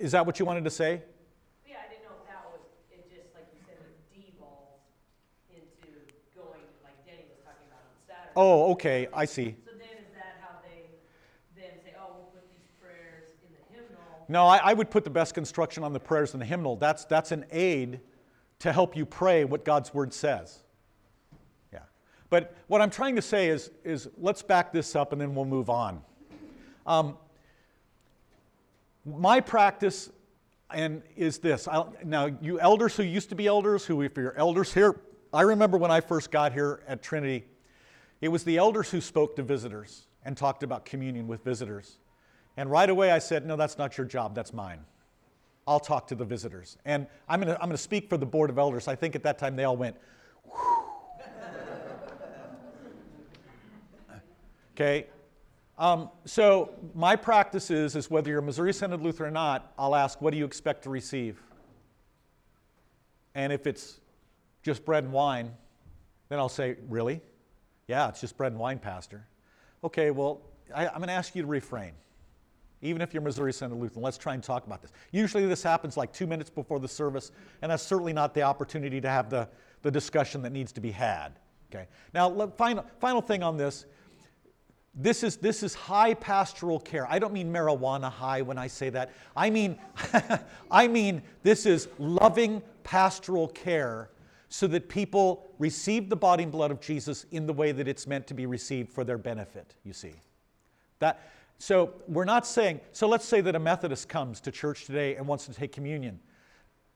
[0.00, 1.02] Is that what you wanted to say?
[1.68, 4.80] Yeah, I didn't know if that was, it just, like you said, it devolves
[5.50, 6.02] into
[6.34, 8.32] going, like Denny was talking about on Saturday.
[8.34, 9.54] Oh, okay, I see.
[9.64, 10.88] So then is that how they
[11.54, 14.26] then say, oh, we'll put these prayers in the hymnal?
[14.28, 16.76] No, I, I would put the best construction on the prayers in the hymnal.
[16.76, 18.00] That's, that's an aid
[18.60, 20.60] to help you pray what God's word says.
[21.72, 21.80] Yeah.
[22.30, 25.46] But what I'm trying to say is, is let's back this up and then we'll
[25.46, 26.02] move on.
[26.86, 27.16] Um,
[29.04, 30.10] my practice
[30.72, 31.66] and is this.
[31.68, 35.00] i now, you elders who used to be elders, who if you're elders here,
[35.32, 37.44] I remember when I first got here at Trinity,
[38.20, 41.98] it was the elders who spoke to visitors and talked about communion with visitors.
[42.56, 44.80] And right away I said, no, that's not your job, that's mine.
[45.66, 46.76] I'll talk to the visitors.
[46.84, 48.88] And I'm going to I'm going to speak for the board of elders.
[48.88, 49.96] I think at that time they all went,
[54.74, 55.06] okay.
[55.80, 59.96] Um, so my practice is, is whether you're a Missouri Synod Lutheran or not, I'll
[59.96, 61.42] ask, what do you expect to receive?
[63.34, 63.98] And if it's
[64.62, 65.52] just bread and wine,
[66.28, 67.22] then I'll say, really?
[67.88, 69.26] Yeah, it's just bread and wine, Pastor.
[69.82, 70.42] Okay, well,
[70.76, 71.92] I, I'm going to ask you to refrain.
[72.82, 74.92] Even if you're Missouri Synod Lutheran, let's try and talk about this.
[75.12, 79.00] Usually this happens like two minutes before the service, and that's certainly not the opportunity
[79.00, 79.48] to have the,
[79.80, 81.38] the discussion that needs to be had.
[81.72, 81.86] Okay.
[82.12, 83.86] Now, final, final thing on this
[85.02, 87.06] this is, this is high pastoral care.
[87.10, 89.12] I don't mean marijuana high when I say that.
[89.36, 89.78] I mean,
[90.70, 94.10] I mean this is loving pastoral care
[94.48, 98.06] so that people receive the body and blood of Jesus in the way that it's
[98.06, 100.14] meant to be received for their benefit, you see.
[100.98, 105.16] That, so we're not saying, so let's say that a Methodist comes to church today
[105.16, 106.18] and wants to take communion.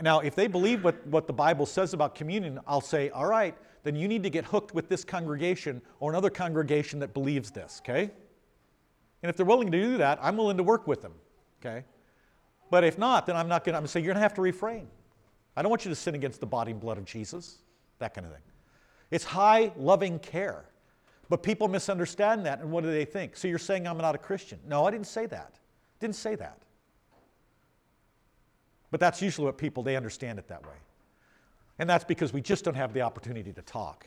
[0.00, 3.56] Now, if they believe what, what the Bible says about communion, I'll say, all right,
[3.84, 7.80] then you need to get hooked with this congregation or another congregation that believes this,
[7.84, 8.10] okay?
[9.22, 11.12] And if they're willing to do that, I'm willing to work with them,
[11.64, 11.84] okay?
[12.70, 14.22] But if not, then I'm not going to, I'm going to say, you're going to
[14.22, 14.88] have to refrain.
[15.56, 17.58] I don't want you to sin against the body and blood of Jesus,
[18.00, 18.42] that kind of thing.
[19.10, 20.64] It's high, loving care.
[21.28, 23.36] But people misunderstand that, and what do they think?
[23.36, 24.58] So you're saying I'm not a Christian.
[24.66, 25.54] No, I didn't say that.
[26.00, 26.58] Didn't say that.
[28.90, 30.74] But that's usually what people, they understand it that way.
[31.78, 34.06] And that's because we just don't have the opportunity to talk.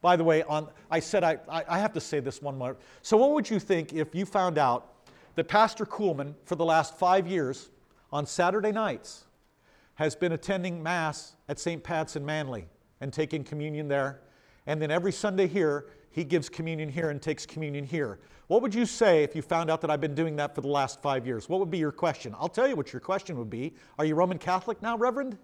[0.00, 2.76] By the way, on, I said I, I have to say this one more.
[3.02, 4.94] So, what would you think if you found out
[5.34, 7.70] that Pastor Kuhlman, for the last five years,
[8.12, 9.24] on Saturday nights,
[9.94, 11.82] has been attending Mass at St.
[11.82, 12.66] Pat's in Manly
[13.00, 14.20] and taking communion there?
[14.66, 18.18] And then every Sunday here, he gives communion here and takes communion here.
[18.46, 20.68] What would you say if you found out that I've been doing that for the
[20.68, 21.48] last five years?
[21.48, 22.34] What would be your question?
[22.38, 23.74] I'll tell you what your question would be.
[23.98, 25.36] Are you Roman Catholic now, Reverend?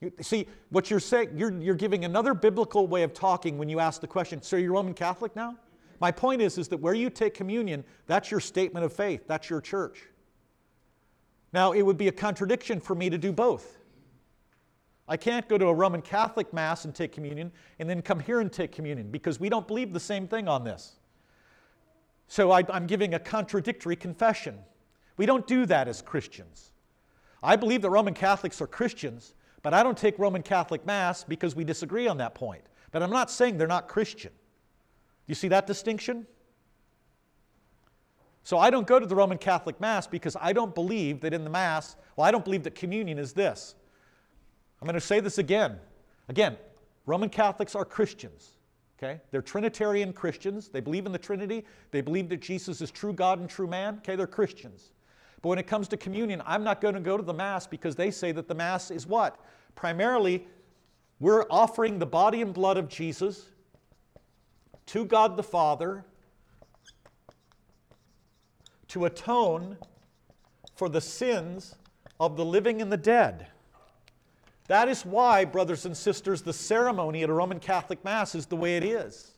[0.00, 3.80] You, see, what you're saying, you're, you're giving another biblical way of talking when you
[3.80, 5.56] ask the question, so you're Roman Catholic now?
[6.00, 9.50] My point is, is that where you take communion, that's your statement of faith, that's
[9.50, 10.04] your church.
[11.52, 13.78] Now, it would be a contradiction for me to do both.
[15.08, 18.40] I can't go to a Roman Catholic Mass and take communion and then come here
[18.40, 20.96] and take communion because we don't believe the same thing on this.
[22.28, 24.58] So I, I'm giving a contradictory confession.
[25.16, 26.72] We don't do that as Christians.
[27.42, 31.56] I believe that Roman Catholics are Christians, but I don't take Roman Catholic Mass because
[31.56, 32.62] we disagree on that point.
[32.90, 34.32] But I'm not saying they're not Christian.
[35.26, 36.26] You see that distinction?
[38.44, 41.44] So I don't go to the Roman Catholic Mass because I don't believe that in
[41.44, 43.74] the Mass, well, I don't believe that communion is this.
[44.80, 45.78] I'm going to say this again.
[46.28, 46.56] Again,
[47.04, 48.52] Roman Catholics are Christians.
[48.98, 49.20] Okay?
[49.30, 50.68] They're Trinitarian Christians.
[50.68, 51.64] They believe in the Trinity.
[51.90, 53.98] They believe that Jesus is true God and true man.
[53.98, 54.90] Okay, they're Christians.
[55.40, 57.94] But when it comes to communion, I'm not going to go to the Mass because
[57.94, 59.38] they say that the Mass is what?
[59.74, 60.46] Primarily,
[61.20, 63.46] we're offering the body and blood of Jesus
[64.86, 66.04] to God the Father
[68.88, 69.76] to atone
[70.74, 71.76] for the sins
[72.18, 73.48] of the living and the dead.
[74.68, 78.56] That is why, brothers and sisters, the ceremony at a Roman Catholic Mass is the
[78.56, 79.32] way it is.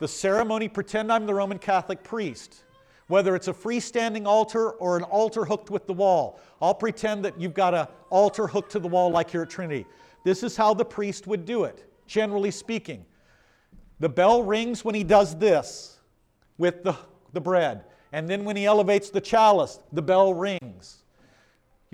[0.00, 2.64] The ceremony, pretend I'm the Roman Catholic priest.
[3.08, 7.38] Whether it's a freestanding altar or an altar hooked with the wall, I'll pretend that
[7.38, 9.86] you've got an altar hooked to the wall like here at Trinity.
[10.24, 13.04] This is how the priest would do it, generally speaking.
[14.00, 16.00] The bell rings when he does this
[16.56, 16.96] with the,
[17.32, 17.84] the bread.
[18.12, 21.03] And then when he elevates the chalice, the bell rings.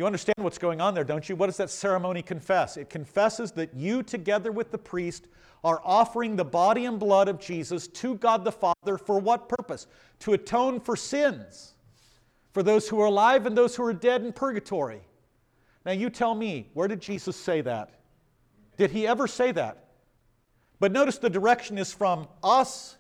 [0.01, 1.37] You understand what's going on there, don't you?
[1.37, 2.79] What does that ceremony confess?
[2.79, 5.27] It confesses that you, together with the priest,
[5.63, 9.87] are offering the body and blood of Jesus to God the Father for what purpose?
[10.21, 11.75] To atone for sins,
[12.53, 15.03] for those who are alive and those who are dead in purgatory.
[15.85, 17.91] Now, you tell me, where did Jesus say that?
[18.79, 19.85] Did he ever say that?
[20.79, 22.97] But notice the direction is from us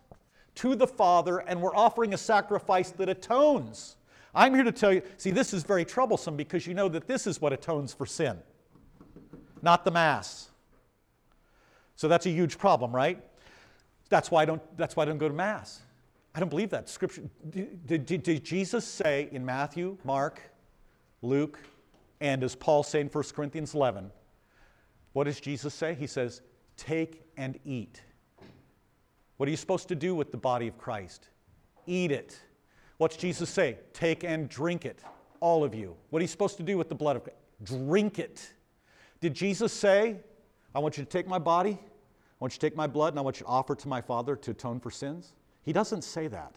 [0.57, 3.97] to the Father, and we're offering a sacrifice that atones.
[4.35, 7.27] I'm here to tell you, see, this is very troublesome because you know that this
[7.27, 8.38] is what atones for sin,
[9.62, 10.51] not the Mass.
[11.97, 13.23] So that's a huge problem, right?
[14.09, 15.81] That's why I don't, that's why I don't go to Mass.
[16.35, 16.88] I don't believe that.
[16.88, 20.40] Scripture, did, did, did Jesus say in Matthew, Mark,
[21.23, 21.59] Luke,
[22.21, 24.11] and as Paul say in 1 Corinthians 11,
[25.12, 25.95] what does Jesus say?
[25.95, 26.43] He says,
[26.77, 28.03] Take and eat.
[29.37, 31.29] What are you supposed to do with the body of Christ?
[31.87, 32.40] Eat it.
[33.01, 33.79] What's Jesus say?
[33.95, 34.99] Take and drink it,
[35.41, 35.97] all of you.
[36.11, 37.39] What are you supposed to do with the blood of Christ?
[37.65, 38.53] Drink it.
[39.23, 40.17] Did Jesus say,
[40.75, 43.19] I want you to take my body, I want you to take my blood, and
[43.19, 45.33] I want you to offer it to my Father to atone for sins?
[45.63, 46.57] He doesn't say that.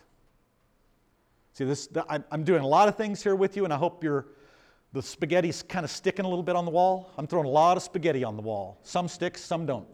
[1.53, 4.25] See, this, I'm doing a lot of things here with you, and I hope you're,
[4.91, 7.09] the spaghetti's kind of sticking a little bit on the wall.
[7.17, 8.79] I'm throwing a lot of spaghetti on the wall.
[8.83, 9.87] Some sticks, some don't.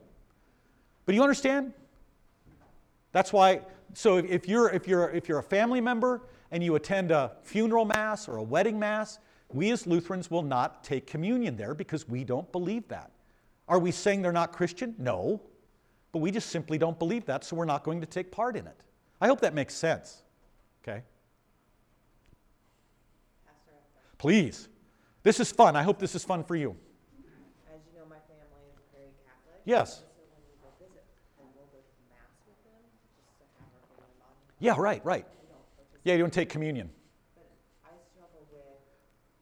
[1.06, 1.74] But you understand?
[3.12, 3.62] That's why,
[3.94, 7.86] so if you're, if you're, if you're a family member and you attend a funeral
[7.86, 9.20] mass or a wedding mass,
[9.52, 13.12] we as Lutherans will not take communion there because we don't believe that.
[13.68, 14.96] Are we saying they're not Christian?
[14.98, 15.42] No.
[16.12, 18.66] But we just simply don't believe that, so we're not going to take part in
[18.66, 18.76] it.
[19.22, 20.24] I hope that makes sense.
[20.82, 21.04] Okay?
[23.46, 24.18] Pastor, I have a question.
[24.18, 24.70] Please.
[25.22, 25.76] This is fun.
[25.76, 26.76] I hope this is fun for you.
[27.72, 29.62] As you know, my family is very Catholic.
[29.66, 29.98] Yes.
[29.98, 31.06] So when we go visit,
[31.38, 32.82] we'll go to mass with them,
[33.18, 34.38] just to have our holy body.
[34.60, 35.28] Yeah, right, right.
[36.00, 36.90] Don't Yeah, you don't take communion.
[37.36, 37.44] but
[37.84, 38.80] I struggle with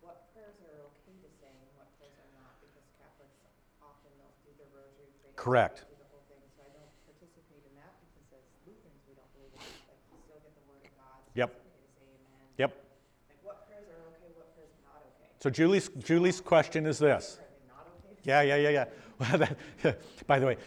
[0.02, 3.38] what prayers are okay to say and what prayers are not, because Catholics
[3.78, 5.06] often they'll do the rosary.
[5.38, 5.86] Correct.
[5.86, 9.30] Do the whole thing, so I don't participate in that, because as Lutherans, we don't
[9.38, 11.18] believe like, you still get the word of God.
[11.22, 11.50] so Yep.
[11.54, 12.46] it's okay to say amen.
[12.58, 12.72] Yep.
[12.74, 15.30] Like, what prayers are okay, what prayers are not okay?
[15.38, 17.38] So Julie's, Julie's question is this.
[17.38, 18.86] Are they not okay to Yeah, yeah, yeah, yeah.
[19.22, 19.38] Well,
[19.86, 20.58] that- By the way,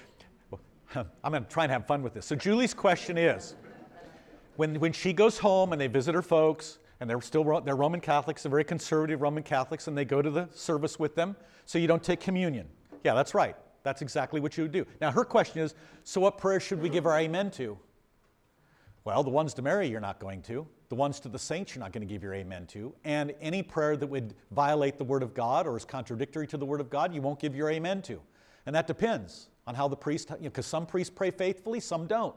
[0.95, 2.27] I'm going to try and have fun with this.
[2.27, 3.55] So Julie's question is,
[4.57, 8.01] when, when she goes home and they visit her folks, and they're still they're Roman
[8.01, 11.35] Catholics, they're very conservative Roman Catholics, and they go to the service with them,
[11.65, 12.69] so you don't take communion.
[13.05, 13.57] Yeah, that's right.
[13.83, 14.87] That's exactly what you would do.
[15.01, 17.79] Now her question is, so what prayers should we give our amen to?
[19.05, 20.67] Well, the ones to Mary you're not going to.
[20.91, 22.93] The ones to the saints you're not going to give your amen to.
[23.05, 26.67] And any prayer that would violate the Word of God or is contradictory to the
[26.67, 28.21] Word of God, you won't give your amen to.
[28.67, 32.07] And that depends on how the priest, because you know, some priests pray faithfully, some
[32.07, 32.37] don't.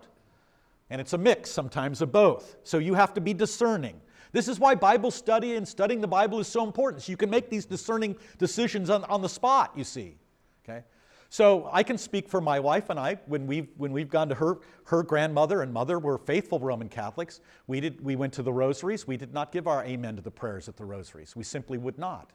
[0.94, 2.58] And it's a mix sometimes of both.
[2.62, 4.00] So you have to be discerning.
[4.32, 7.02] This is why Bible study and studying the Bible is so important.
[7.02, 10.18] So you can make these discerning decisions on, on the spot, you see.
[10.64, 10.84] Okay?
[11.30, 14.36] So I can speak for my wife and I when we've, when we've gone to
[14.36, 17.42] her, her grandmother and mother were faithful Roman Catholics.
[17.66, 19.08] We, did, we went to the rosaries.
[19.08, 21.36] We did not give our amen to the prayers at the rosaries.
[21.36, 22.34] We simply would not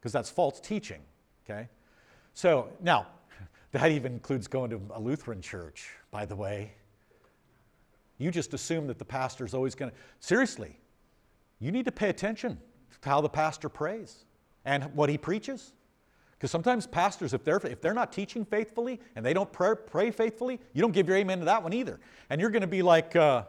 [0.00, 1.02] because that's false teaching.
[1.44, 1.68] Okay?
[2.32, 3.08] So now,
[3.72, 6.72] that even includes going to a Lutheran church, by the way.
[8.18, 9.96] You just assume that the pastor's always going to.
[10.20, 10.78] Seriously,
[11.60, 12.58] you need to pay attention
[13.00, 14.24] to how the pastor prays
[14.64, 15.72] and what he preaches.
[16.32, 20.10] Because sometimes pastors, if they're, if they're not teaching faithfully and they don't pray, pray
[20.10, 21.98] faithfully, you don't give your amen to that one either.
[22.30, 23.42] And you're going to be like, uh,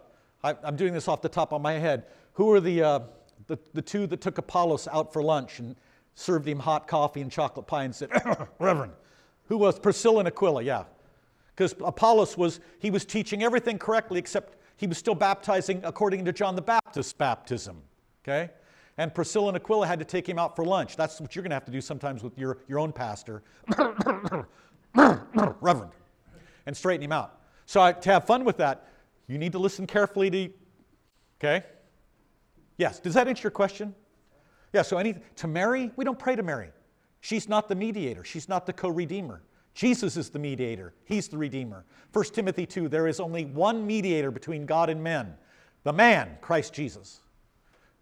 [0.44, 2.06] I, I'm doing this off the top of my head.
[2.34, 3.00] Who are the, uh,
[3.46, 5.76] the, the two that took Apollos out for lunch and
[6.16, 8.10] served him hot coffee and chocolate pie and said,
[8.60, 8.94] Reverend,
[9.46, 10.64] who was Priscilla and Aquila?
[10.64, 10.86] Yeah.
[11.56, 16.32] Because Apollos was, he was teaching everything correctly except He was still baptizing according to
[16.32, 17.82] John the Baptist's baptism.
[18.24, 18.50] Okay?
[18.98, 20.96] And Priscilla and Aquila had to take him out for lunch.
[20.96, 23.44] That's what you're going to have to do sometimes with your, your own pastor,
[24.96, 25.92] Reverend,
[26.66, 27.42] and straighten him out.
[27.66, 28.88] So I, to have fun with that,
[29.28, 30.50] you need to listen carefully to.
[31.40, 31.66] Okay?
[32.78, 33.02] Yes.
[33.02, 33.94] Does that answer your question?
[34.72, 34.84] Yeah.
[34.84, 36.70] So any to Mary, we don't pray to Mary.
[37.20, 38.24] She's not the mediator.
[38.24, 39.42] She's not the co-redeemer.
[39.80, 40.94] Jesus is the mediator.
[41.06, 41.86] He's the redeemer.
[42.12, 45.36] 1 Timothy 2, there is only one mediator between God and men,
[45.84, 47.22] the man, Christ Jesus.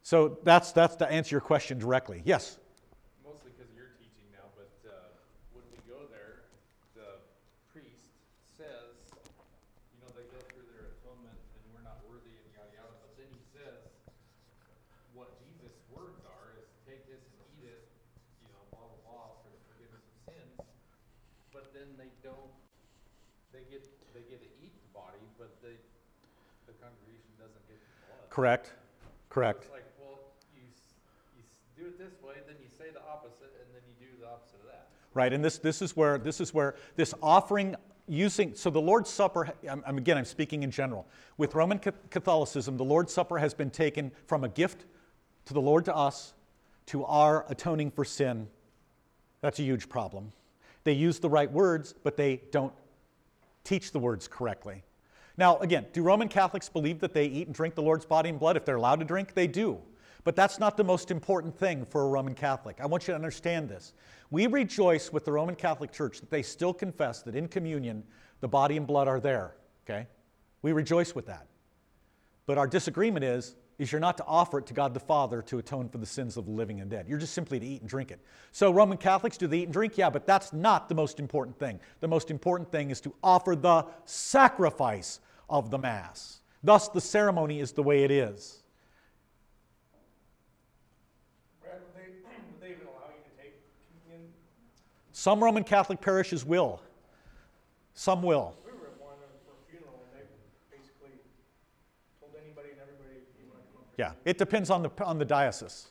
[0.01, 2.23] So that's that's to answer your question directly.
[2.25, 2.57] Yes.
[3.21, 5.13] Mostly because you're teaching now, but uh,
[5.53, 6.49] when we go there,
[6.97, 7.21] the
[7.69, 8.09] priest
[8.57, 12.89] says, you know, they go through their atonement and we're not worthy and yada yada,
[13.05, 13.85] but then he says,
[15.13, 17.85] what Jesus' words are is take this and eat it,
[18.41, 20.57] you know, blah, blah, blah, for the forgiveness of sins.
[21.51, 22.53] But then they don't,
[23.51, 23.81] they get,
[24.13, 25.73] they get to eat the body, but they,
[26.69, 28.26] the congregation doesn't get the blood.
[28.37, 28.71] Correct.
[29.29, 29.63] Correct.
[29.63, 30.19] It's like, well,
[30.55, 30.93] you, s-
[31.35, 34.21] you s- do it this way, then you say the opposite, and then you do
[34.21, 34.89] the opposite of that.
[35.15, 37.75] Right, and this, this is where this is where this offering
[38.07, 39.49] using so the Lord's Supper.
[39.67, 41.07] I'm, I'm- again, I'm speaking in general.
[41.37, 44.85] With Roman Ca- Catholicism, the Lord's Supper has been taken from a gift
[45.45, 46.35] to the Lord to us,
[46.87, 48.47] to our atoning for sin.
[49.41, 50.31] That's a huge problem.
[50.83, 52.73] They use the right words, but they don't
[53.63, 54.83] teach the words correctly.
[55.37, 58.39] Now, again, do Roman Catholics believe that they eat and drink the Lord's body and
[58.39, 58.57] blood?
[58.57, 59.79] If they're allowed to drink, they do.
[60.23, 62.81] But that's not the most important thing for a Roman Catholic.
[62.81, 63.93] I want you to understand this.
[64.29, 68.03] We rejoice with the Roman Catholic Church that they still confess that in communion
[68.41, 70.07] the body and blood are there, okay?
[70.63, 71.47] We rejoice with that.
[72.45, 75.59] But our disagreement is is you're not to offer it to God the Father to
[75.59, 77.07] atone for the sins of the living and dead.
[77.07, 78.19] You're just simply to eat and drink it.
[78.51, 79.97] So Roman Catholics do they eat and drink?
[79.97, 81.79] Yeah, but that's not the most important thing.
[81.99, 85.19] The most important thing is to offer the sacrifice
[85.49, 86.39] of the mass.
[86.63, 88.63] Thus the ceremony is the way it is.
[91.61, 92.09] Brad, would they,
[92.51, 93.53] would they even allow you to take
[94.03, 94.29] communion?
[95.11, 96.81] Some Roman Catholic parishes will.
[97.93, 98.55] Some will.
[98.65, 100.25] We were at one for a funeral, and they
[100.75, 101.17] basically
[102.19, 105.17] told anybody and everybody, you want to come for Yeah, it depends on the on
[105.17, 105.87] the diocese.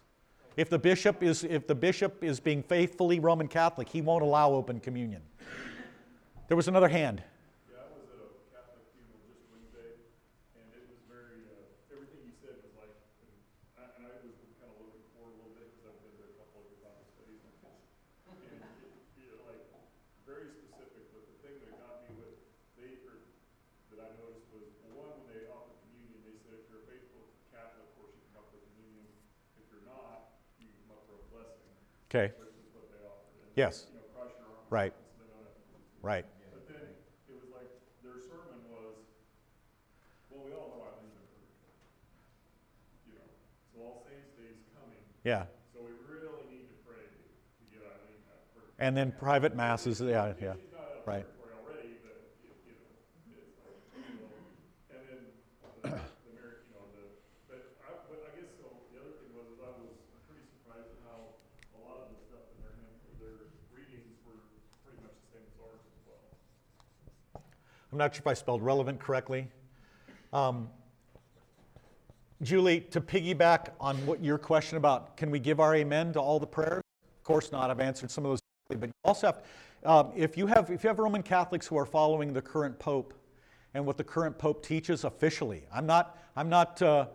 [0.56, 4.52] If the bishop is if the bishop is being faithfully Roman Catholic, he won't allow
[4.52, 5.22] open communion.
[6.48, 7.26] There was another hand.
[7.66, 9.98] Yeah, I was at a Catholic funeral just Wednesday,
[10.54, 14.30] and it was very, uh, everything you said was like, and I, and I was
[14.62, 16.78] kind of looking forward a little bit, because I've been to a couple of your
[16.86, 17.42] Bible studies.
[18.30, 18.62] And it,
[19.26, 19.58] it, like,
[20.22, 22.38] very specific, but the thing that got me with,
[22.78, 23.26] they, or,
[23.90, 26.86] that I noticed was, well, one, when they offered communion, they said, if you're a
[26.86, 29.10] faithful Catholic, of course, you come up for communion.
[29.58, 31.74] If you're not, you can come up for a blessing,
[32.16, 32.32] Okay.
[33.56, 33.88] Yes.
[34.70, 34.94] Right.
[36.00, 36.24] Right.
[36.48, 36.80] But then
[37.28, 37.68] it was like
[38.00, 38.96] their sermon was,
[40.32, 41.84] well, we all know Eileen's in purgatory.
[43.04, 43.28] You know,
[43.68, 44.96] so All Saints Day is coming,
[45.28, 45.44] Yeah.
[45.76, 48.48] so we really need to pray to get Eileen out.
[48.80, 50.00] And then private masses.
[50.00, 50.32] Yeah.
[50.40, 50.56] Yeah.
[51.04, 51.20] Right.
[51.28, 52.96] purgatory already, but you, you know,
[53.36, 54.32] it's like, you know,
[54.88, 55.20] and then
[55.84, 57.12] the, the merit, you know, the,
[57.44, 58.72] but I, but I guess so.
[58.88, 59.92] The other thing was, is I was
[60.26, 61.36] pretty surprised at how
[61.76, 62.90] a lot of the stuff in their hymn,
[63.22, 63.36] their
[63.70, 64.42] readings were
[64.82, 66.26] pretty much the same as ours as well.
[67.96, 69.48] I'm not sure if I spelled relevant correctly.
[70.30, 70.68] Um,
[72.42, 76.38] Julie, to piggyback on what your question about can we give our amen to all
[76.38, 76.82] the prayers?
[77.16, 77.70] Of course not.
[77.70, 79.44] I've answered some of those, but you also have,
[79.84, 83.14] um, if you have if you have Roman Catholics who are following the current Pope
[83.72, 86.82] and what the current Pope teaches officially, I'm not I'm not.
[86.82, 87.06] Uh,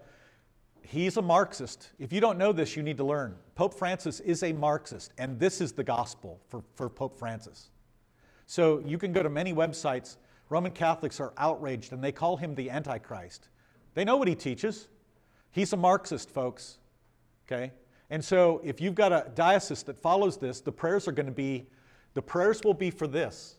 [0.81, 1.91] he's a Marxist.
[1.99, 3.35] If you don't know this, you need to learn.
[3.53, 7.69] Pope Francis is a Marxist, and this is the gospel for, for Pope Francis.
[8.47, 10.17] So you can go to many websites.
[10.51, 13.47] Roman Catholics are outraged and they call him the Antichrist.
[13.93, 14.89] They know what he teaches.
[15.51, 16.77] He's a Marxist, folks.
[17.47, 17.71] Okay?
[18.09, 21.31] And so if you've got a diocese that follows this, the prayers are going to
[21.31, 21.67] be,
[22.15, 23.55] the prayers will be for this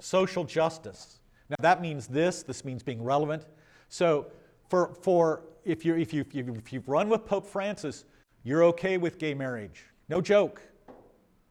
[0.00, 1.20] social justice.
[1.48, 3.44] Now that means this, this means being relevant.
[3.88, 4.32] So
[4.68, 8.04] for, for if, you if, you if, you if you've run with Pope Francis,
[8.42, 9.84] you're okay with gay marriage.
[10.08, 10.60] No joke.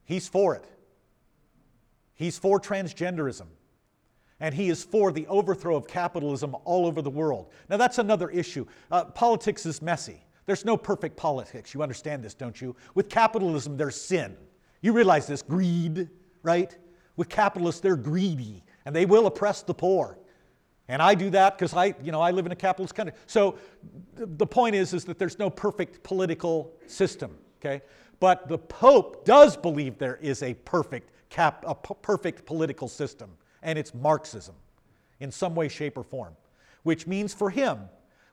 [0.03, 0.65] He's for it.
[2.17, 3.45] He's for transgenderism.
[4.39, 7.51] And he is for the overthrow of capitalism all over the world.
[7.69, 8.65] Now, that's another issue.
[8.91, 10.21] Uh, politics is messy.
[10.45, 11.73] There's no perfect politics.
[11.73, 12.75] You understand this, don't you?
[12.93, 14.35] With capitalism, there's sin.
[14.81, 16.09] You realize this greed,
[16.43, 16.75] right?
[17.15, 20.17] With capitalists, they're greedy and they will oppress the poor.
[20.87, 23.15] And I do that because I, you know, I live in a capitalist country.
[23.25, 23.57] So
[24.15, 27.81] th- the point is, is that there's no perfect political system, okay?
[28.19, 33.29] But the Pope does believe there is a perfect cap, a p- perfect political system,
[33.61, 34.55] and it's Marxism.
[35.19, 36.35] in some way, shape, or form.
[36.83, 37.79] Which means for him,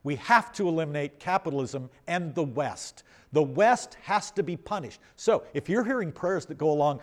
[0.03, 3.05] we have to eliminate capitalism and the West.
[3.33, 5.01] The West has to be punished.
[5.17, 7.01] So if you're hearing prayers that go along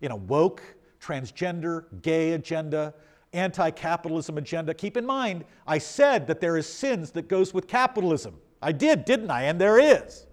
[0.00, 0.62] in a woke,
[1.00, 2.94] transgender, gay agenda,
[3.32, 8.34] anti-capitalism agenda, keep in mind, I said that there is sins that goes with capitalism.
[8.60, 9.42] I did, didn't I?
[9.42, 10.26] And there is.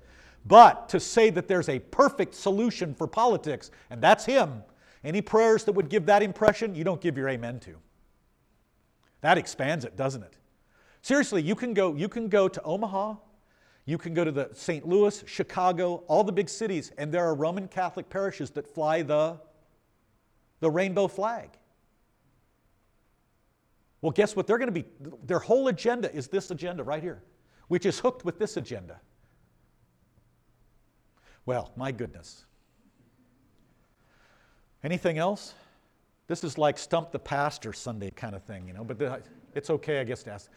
[0.45, 4.63] But to say that there's a perfect solution for politics, and that's him,
[5.03, 7.75] any prayers that would give that impression, you don't give your amen to.
[9.21, 10.35] That expands it, doesn't it?
[11.01, 13.15] Seriously, you can go, you can go to Omaha,
[13.85, 14.87] you can go to the St.
[14.87, 19.39] Louis, Chicago, all the big cities, and there are Roman Catholic parishes that fly the,
[20.59, 21.49] the rainbow flag.
[24.01, 24.47] Well, guess what?
[24.47, 24.85] They're going to be,
[25.25, 27.23] their whole agenda is this agenda right here,
[27.67, 28.99] which is hooked with this agenda.
[31.45, 32.45] Well, my goodness.
[34.83, 35.53] Anything else?
[36.27, 39.21] This is like stump the pastor Sunday kind of thing, you know, but the,
[39.55, 40.49] it's okay, I guess, to ask.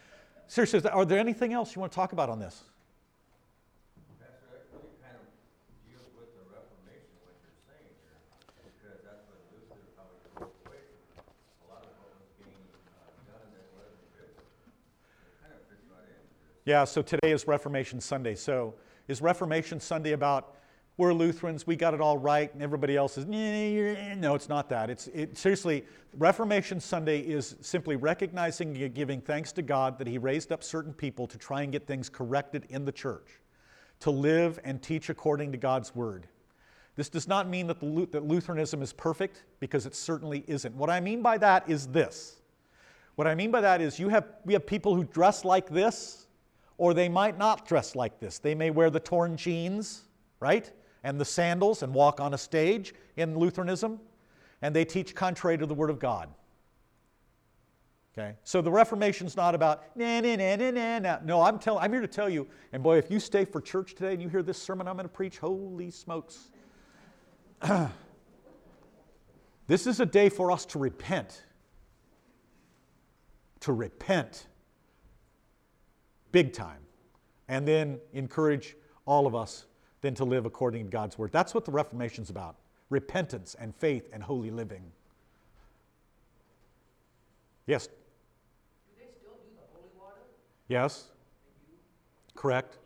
[0.47, 2.63] Seriously, are there anything else you want to talk about on this?
[4.21, 5.25] Pastor, that really kind of
[5.89, 8.15] deals with the Reformation, what you're saying here,
[8.63, 10.83] because that's what Luther, how he broke away
[11.17, 12.53] a lot of what being
[13.27, 14.35] done that wasn't good.
[14.39, 16.63] It kind of fits right into this.
[16.63, 18.35] Yeah, so today is Reformation Sunday.
[18.35, 18.75] So
[19.07, 20.55] is Reformation Sunday about
[20.95, 24.91] we're Lutherans, we got it all right, and everybody else is, no, it's not that.
[24.91, 25.85] It's it, seriously,
[26.17, 30.93] Reformation Sunday is simply recognizing and giving thanks to God that He raised up certain
[30.93, 33.39] people to try and get things corrected in the church,
[34.01, 36.27] to live and teach according to God's word.
[36.95, 40.75] This does not mean that, the, that Lutheranism is perfect, because it certainly isn't.
[40.75, 42.39] What I mean by that is this.
[43.15, 46.27] What I mean by that is you have, we have people who dress like this,
[46.77, 48.37] or they might not dress like this.
[48.37, 50.03] They may wear the torn jeans,
[50.39, 50.71] right?
[51.03, 53.99] And the sandals and walk on a stage in Lutheranism,
[54.61, 56.29] and they teach contrary to the Word of God.
[58.17, 58.35] Okay?
[58.43, 61.17] So the Reformation's not about na na na na na na.
[61.23, 63.95] No, I'm telling I'm here to tell you, and boy, if you stay for church
[63.95, 66.51] today and you hear this sermon I'm going to preach, holy smokes.
[69.67, 71.43] this is a day for us to repent.
[73.61, 74.47] To repent
[76.33, 76.79] big time.
[77.47, 78.75] And then encourage
[79.05, 79.65] all of us
[80.03, 81.31] then to live according to God's word.
[81.31, 82.57] That's what the Reformation's about.
[82.89, 84.83] Repentance and faith and holy living.
[87.65, 87.87] Yes.
[87.87, 87.93] Do
[88.97, 90.19] they still do the holy water?
[90.67, 91.05] Yes?
[92.35, 92.73] Correct.
[92.73, 92.79] Do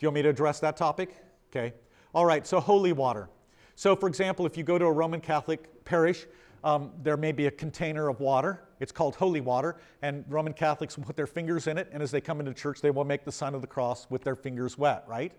[0.00, 1.16] you want me to address that topic?
[1.50, 1.74] Okay.
[2.14, 3.28] All right, so holy water.
[3.76, 6.26] So, for example, if you go to a Roman Catholic parish,
[6.64, 8.62] um, there may be a container of water.
[8.80, 12.10] It's called holy water, and Roman Catholics will put their fingers in it, and as
[12.10, 14.78] they come into church, they will make the sign of the cross with their fingers
[14.78, 15.32] wet, right?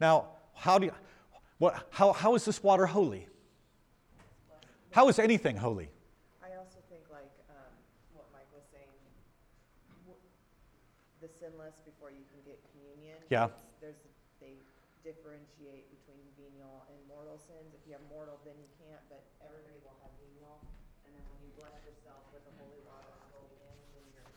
[0.00, 0.92] Now, how, do you,
[1.58, 3.26] what, how, how is this water holy?
[4.92, 5.88] How is anything holy?
[6.40, 7.72] I also think like, um,
[8.16, 8.88] what Mike was saying,
[11.20, 13.20] the sinless before you can get communion.
[13.28, 13.52] Yeah.
[13.80, 14.00] There's,
[14.40, 14.56] they
[15.04, 17.76] differentiate between venial and mortal sins.
[17.76, 20.60] If you have mortal, then you can't, but everybody will have venial.
[21.04, 24.32] And then when you bless yourself with the holy water and go in, then you're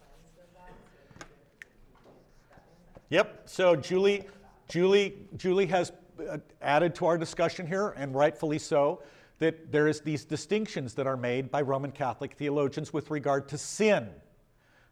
[0.00, 0.72] cleansed of that.
[0.72, 2.24] so you can get communion.
[2.48, 3.12] That makes sense.
[3.12, 3.28] Yep.
[3.44, 4.24] So Julie,
[4.68, 5.92] Julie, Julie has
[6.28, 9.02] uh, added to our discussion here, and rightfully so,
[9.38, 13.58] that there is these distinctions that are made by Roman Catholic theologians with regard to
[13.58, 14.08] sin.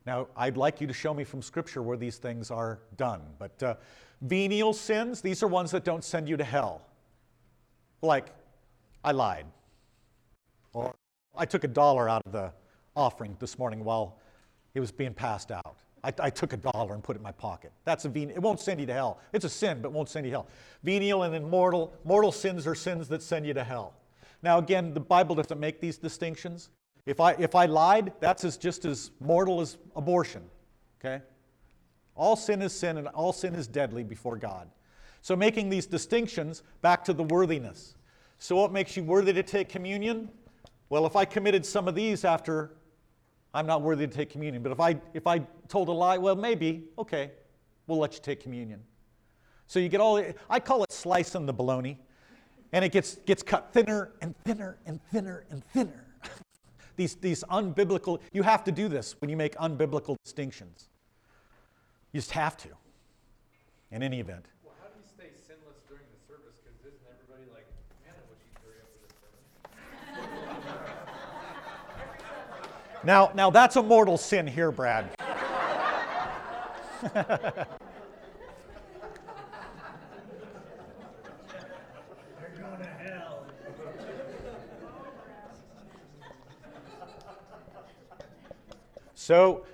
[0.06, 3.22] Now, I'd like you to show me from Scripture where these things are done.
[3.38, 3.74] But uh,
[4.22, 6.82] venial sins, these are ones that don't send you to hell.
[8.02, 8.28] Like,
[9.02, 9.46] I lied.
[10.72, 10.94] Or
[11.36, 12.52] I took a dollar out of the
[12.94, 14.18] offering this morning while
[14.74, 15.76] it was being passed out.
[16.06, 17.72] I, I took a dollar and put it in my pocket.
[17.84, 18.36] That's a venial.
[18.36, 19.18] It won't send you to hell.
[19.32, 20.48] It's a sin, but won't send you to hell.
[20.84, 21.92] Venial and then mortal.
[22.04, 23.94] Mortal sins are sins that send you to hell.
[24.40, 26.70] Now, again, the Bible doesn't make these distinctions.
[27.06, 30.42] If I, if I lied, that's as, just as mortal as abortion.
[31.00, 31.22] Okay?
[32.14, 34.70] All sin is sin, and all sin is deadly before God.
[35.22, 37.96] So, making these distinctions back to the worthiness.
[38.38, 40.28] So, what makes you worthy to take communion?
[40.88, 42.76] Well, if I committed some of these after
[43.56, 45.38] I'm not worthy to take communion, but if I, if I
[45.68, 47.30] told a lie, well, maybe, okay,
[47.86, 48.82] we'll let you take communion.
[49.66, 51.98] So, you get all, I call it slicing the bologna,
[52.72, 56.04] and it gets, gets cut thinner and thinner and thinner and thinner.
[56.96, 60.90] these, these unbiblical, you have to do this when you make unbiblical distinctions.
[62.12, 62.68] You just have to,
[63.90, 64.50] in any event.
[64.64, 66.60] Well, how do you stay sinless during the service?
[66.62, 67.64] Because isn't everybody like,
[68.04, 69.46] man, I wish you'd hurry up with this sermon?
[73.06, 75.06] Now, now that's a mortal sin here, Brad.
[89.14, 89.66] So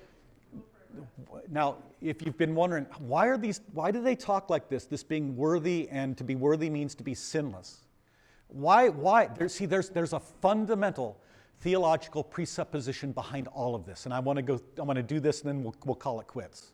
[1.51, 4.87] now, if you've been wondering, why are these, why do they talk like this?
[4.87, 7.81] This being worthy and to be worthy means to be sinless.
[8.49, 9.27] Why, why?
[9.27, 11.21] There, see, there's, there's a fundamental
[11.63, 14.05] theological presupposition behind all of this.
[14.05, 16.21] And I want to go, I want to do this and then we'll, we'll call
[16.21, 16.73] it quits.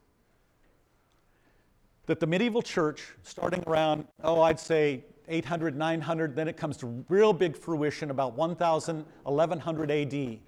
[2.06, 7.04] That the medieval church, starting around, oh, I'd say 800, 900, then it comes to
[7.10, 10.38] real big fruition about 1000, 1100 AD.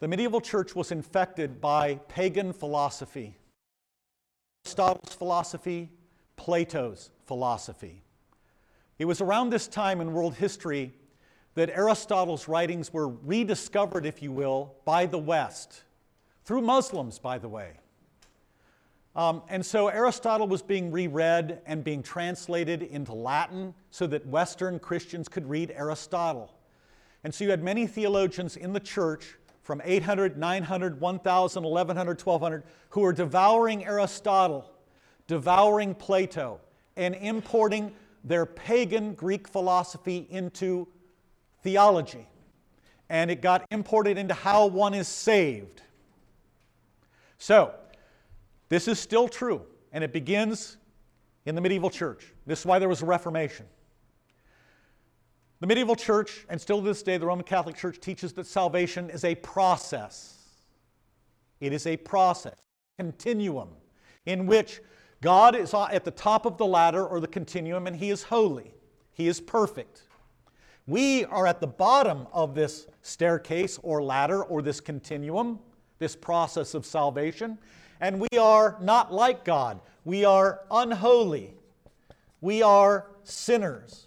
[0.00, 3.34] The medieval church was infected by pagan philosophy.
[4.66, 5.88] Aristotle's philosophy,
[6.36, 8.02] Plato's philosophy.
[8.98, 10.92] It was around this time in world history
[11.58, 15.82] that Aristotle's writings were rediscovered, if you will, by the West,
[16.44, 17.72] through Muslims, by the way.
[19.16, 24.78] Um, and so Aristotle was being reread and being translated into Latin so that Western
[24.78, 26.54] Christians could read Aristotle.
[27.24, 32.62] And so you had many theologians in the church from 800, 900, 1000, 1100, 1200
[32.90, 34.70] who were devouring Aristotle,
[35.26, 36.60] devouring Plato,
[36.96, 37.92] and importing
[38.22, 40.86] their pagan Greek philosophy into
[41.62, 42.26] theology.
[43.10, 45.82] And it got imported into how one is saved.
[47.38, 47.74] So,
[48.68, 50.76] this is still true, and it begins
[51.46, 52.34] in the medieval church.
[52.46, 53.66] This is why there was a Reformation.
[55.60, 59.10] The medieval church, and still to this day, the Roman Catholic Church teaches that salvation
[59.10, 60.34] is a process.
[61.60, 62.58] It is a process,
[62.96, 63.70] continuum,
[64.26, 64.80] in which
[65.20, 68.72] God is at the top of the ladder or the continuum, and He is holy.
[69.12, 70.02] He is perfect.
[70.88, 75.58] We are at the bottom of this staircase or ladder or this continuum,
[75.98, 77.58] this process of salvation,
[78.00, 79.80] and we are not like God.
[80.06, 81.52] We are unholy.
[82.40, 84.06] We are sinners.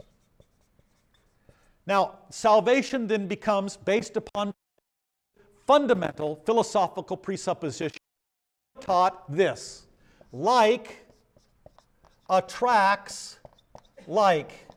[1.86, 4.51] Now, salvation then becomes based upon
[5.67, 7.99] fundamental philosophical presupposition
[8.79, 9.86] taught this
[10.32, 11.05] like
[12.27, 13.38] attracts
[14.07, 14.70] like.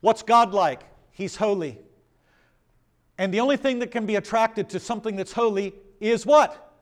[0.00, 0.82] What's God like?
[1.10, 1.78] He's holy.
[3.18, 6.74] And the only thing that can be attracted to something that's holy is what?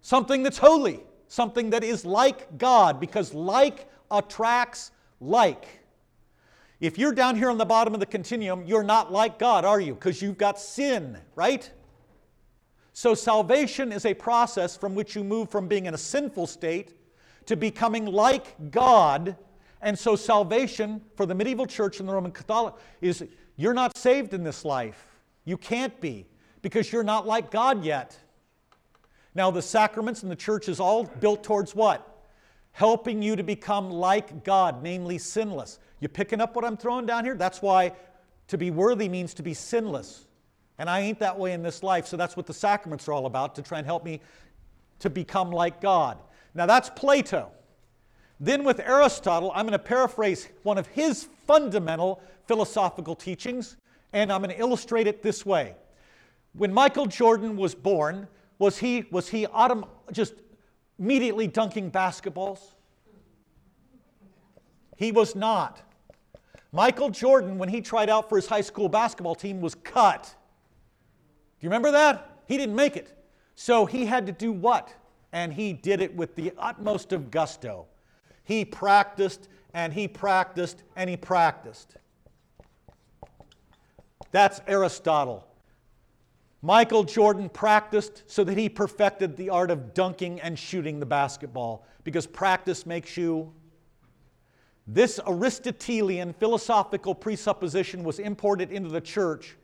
[0.00, 4.90] Something that's holy, something that is like God, because like attracts
[5.20, 5.66] like.
[6.80, 9.80] If you're down here on the bottom of the continuum, you're not like God, are
[9.80, 9.94] you?
[9.94, 11.70] Because you've got sin, right?
[12.92, 16.94] So salvation is a process from which you move from being in a sinful state
[17.46, 19.36] to becoming like God.
[19.80, 23.24] And so salvation for the medieval church and the Roman Catholic is
[23.56, 25.06] you're not saved in this life.
[25.44, 26.26] You can't be
[26.62, 28.16] because you're not like God yet.
[29.34, 32.24] Now, the sacraments and the church is all built towards what?
[32.72, 35.78] Helping you to become like God, namely sinless.
[36.00, 37.34] You picking up what I'm throwing down here?
[37.34, 37.92] That's why
[38.48, 40.26] to be worthy means to be sinless.
[40.78, 43.26] And I ain't that way in this life, so that's what the sacraments are all
[43.26, 44.20] about to try and help me
[45.00, 46.18] to become like God.
[46.54, 47.50] Now, that's Plato.
[48.40, 53.76] Then, with Aristotle, I'm going to paraphrase one of his fundamental philosophical teachings,
[54.12, 55.74] and I'm going to illustrate it this way.
[56.52, 58.28] When Michael Jordan was born,
[58.58, 60.34] was he, was he autom- just
[60.98, 62.60] immediately dunking basketballs?
[64.96, 65.82] He was not.
[66.72, 70.24] Michael Jordan, when he tried out for his high school basketball team, was cut.
[70.24, 72.38] Do you remember that?
[72.46, 73.16] He didn't make it.
[73.54, 74.92] So he had to do what?
[75.32, 77.86] And he did it with the utmost of gusto.
[78.48, 81.96] He practiced and he practiced and he practiced.
[84.32, 85.46] That's Aristotle.
[86.62, 91.84] Michael Jordan practiced so that he perfected the art of dunking and shooting the basketball
[92.04, 93.52] because practice makes you.
[94.86, 99.58] This Aristotelian philosophical presupposition was imported into the church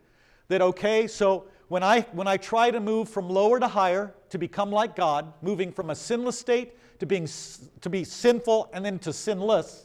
[0.49, 4.37] that, okay, so when I, when I try to move from lower to higher to
[4.37, 6.74] become like God, moving from a sinless state
[7.05, 7.29] to, being,
[7.83, 9.85] to be sinful and then to sinless,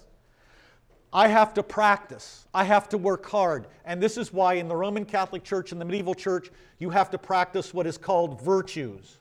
[1.11, 2.47] I have to practice.
[2.53, 3.67] I have to work hard.
[3.83, 7.09] And this is why in the Roman Catholic Church and the medieval church, you have
[7.09, 9.17] to practice what is called virtues.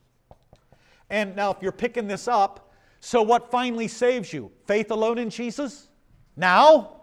[1.11, 4.53] And now, if you're picking this up, so what finally saves you?
[4.67, 5.89] Faith alone in Jesus?
[6.37, 7.01] Now?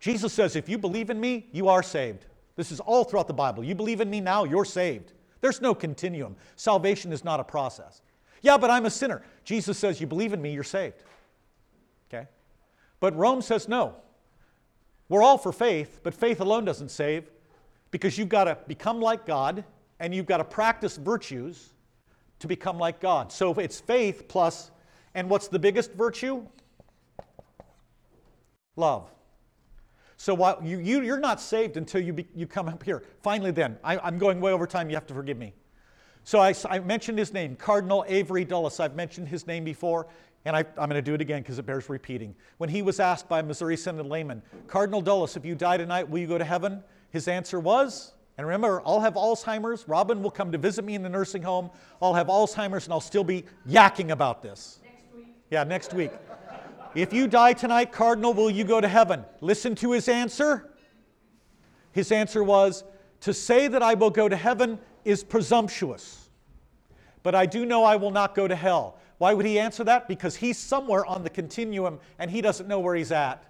[0.00, 2.24] Jesus says, if you believe in me, you are saved.
[2.56, 3.62] This is all throughout the Bible.
[3.62, 5.12] You believe in me now, you're saved.
[5.40, 6.36] There's no continuum.
[6.56, 8.00] Salvation is not a process.
[8.42, 9.22] Yeah, but I'm a sinner.
[9.44, 11.02] Jesus says, you believe in me, you're saved.
[12.08, 12.26] Okay?
[13.00, 13.94] But Rome says, no,
[15.08, 17.30] we're all for faith, but faith alone doesn't save
[17.90, 19.64] because you've got to become like God
[20.00, 21.74] and you've got to practice virtues
[22.38, 23.32] to become like God.
[23.32, 24.70] So it's faith plus,
[25.14, 26.46] and what's the biggest virtue?
[28.76, 29.10] Love.
[30.18, 33.02] So while you, you, you're not saved until you, be, you come up here.
[33.22, 35.54] Finally, then, I, I'm going way over time, you have to forgive me.
[36.26, 38.80] So I, I mentioned his name, Cardinal Avery Dulles.
[38.80, 40.08] I've mentioned his name before,
[40.44, 42.34] and I, I'm going to do it again because it bears repeating.
[42.58, 46.08] When he was asked by a Missouri Synod layman, Cardinal Dulles, if you die tonight,
[46.08, 46.82] will you go to heaven?
[47.10, 49.86] His answer was, and remember, I'll have Alzheimer's.
[49.86, 51.70] Robin will come to visit me in the nursing home.
[52.02, 54.80] I'll have Alzheimer's, and I'll still be yakking about this.
[54.82, 56.10] Next week, Yeah, next week.
[56.96, 59.24] If you die tonight, Cardinal, will you go to heaven?
[59.40, 60.72] Listen to his answer.
[61.92, 62.82] His answer was
[63.20, 66.28] To say that I will go to heaven is presumptuous,
[67.22, 68.98] but I do know I will not go to hell.
[69.18, 70.08] Why would he answer that?
[70.08, 73.42] Because he's somewhere on the continuum and he doesn't know where he's at.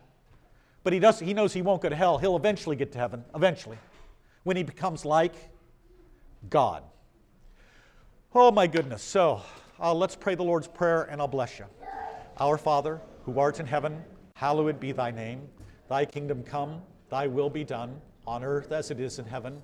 [0.84, 2.18] But he, does, he knows he won't go to hell.
[2.18, 3.78] He'll eventually get to heaven, eventually,
[4.44, 5.34] when he becomes like
[6.48, 6.84] God.
[8.32, 9.02] Oh, my goodness.
[9.02, 9.42] So
[9.80, 11.64] uh, let's pray the Lord's Prayer and I'll bless you.
[12.38, 14.04] Our Father, who art in heaven,
[14.34, 15.48] hallowed be thy name.
[15.88, 19.60] Thy kingdom come, thy will be done, on earth as it is in heaven.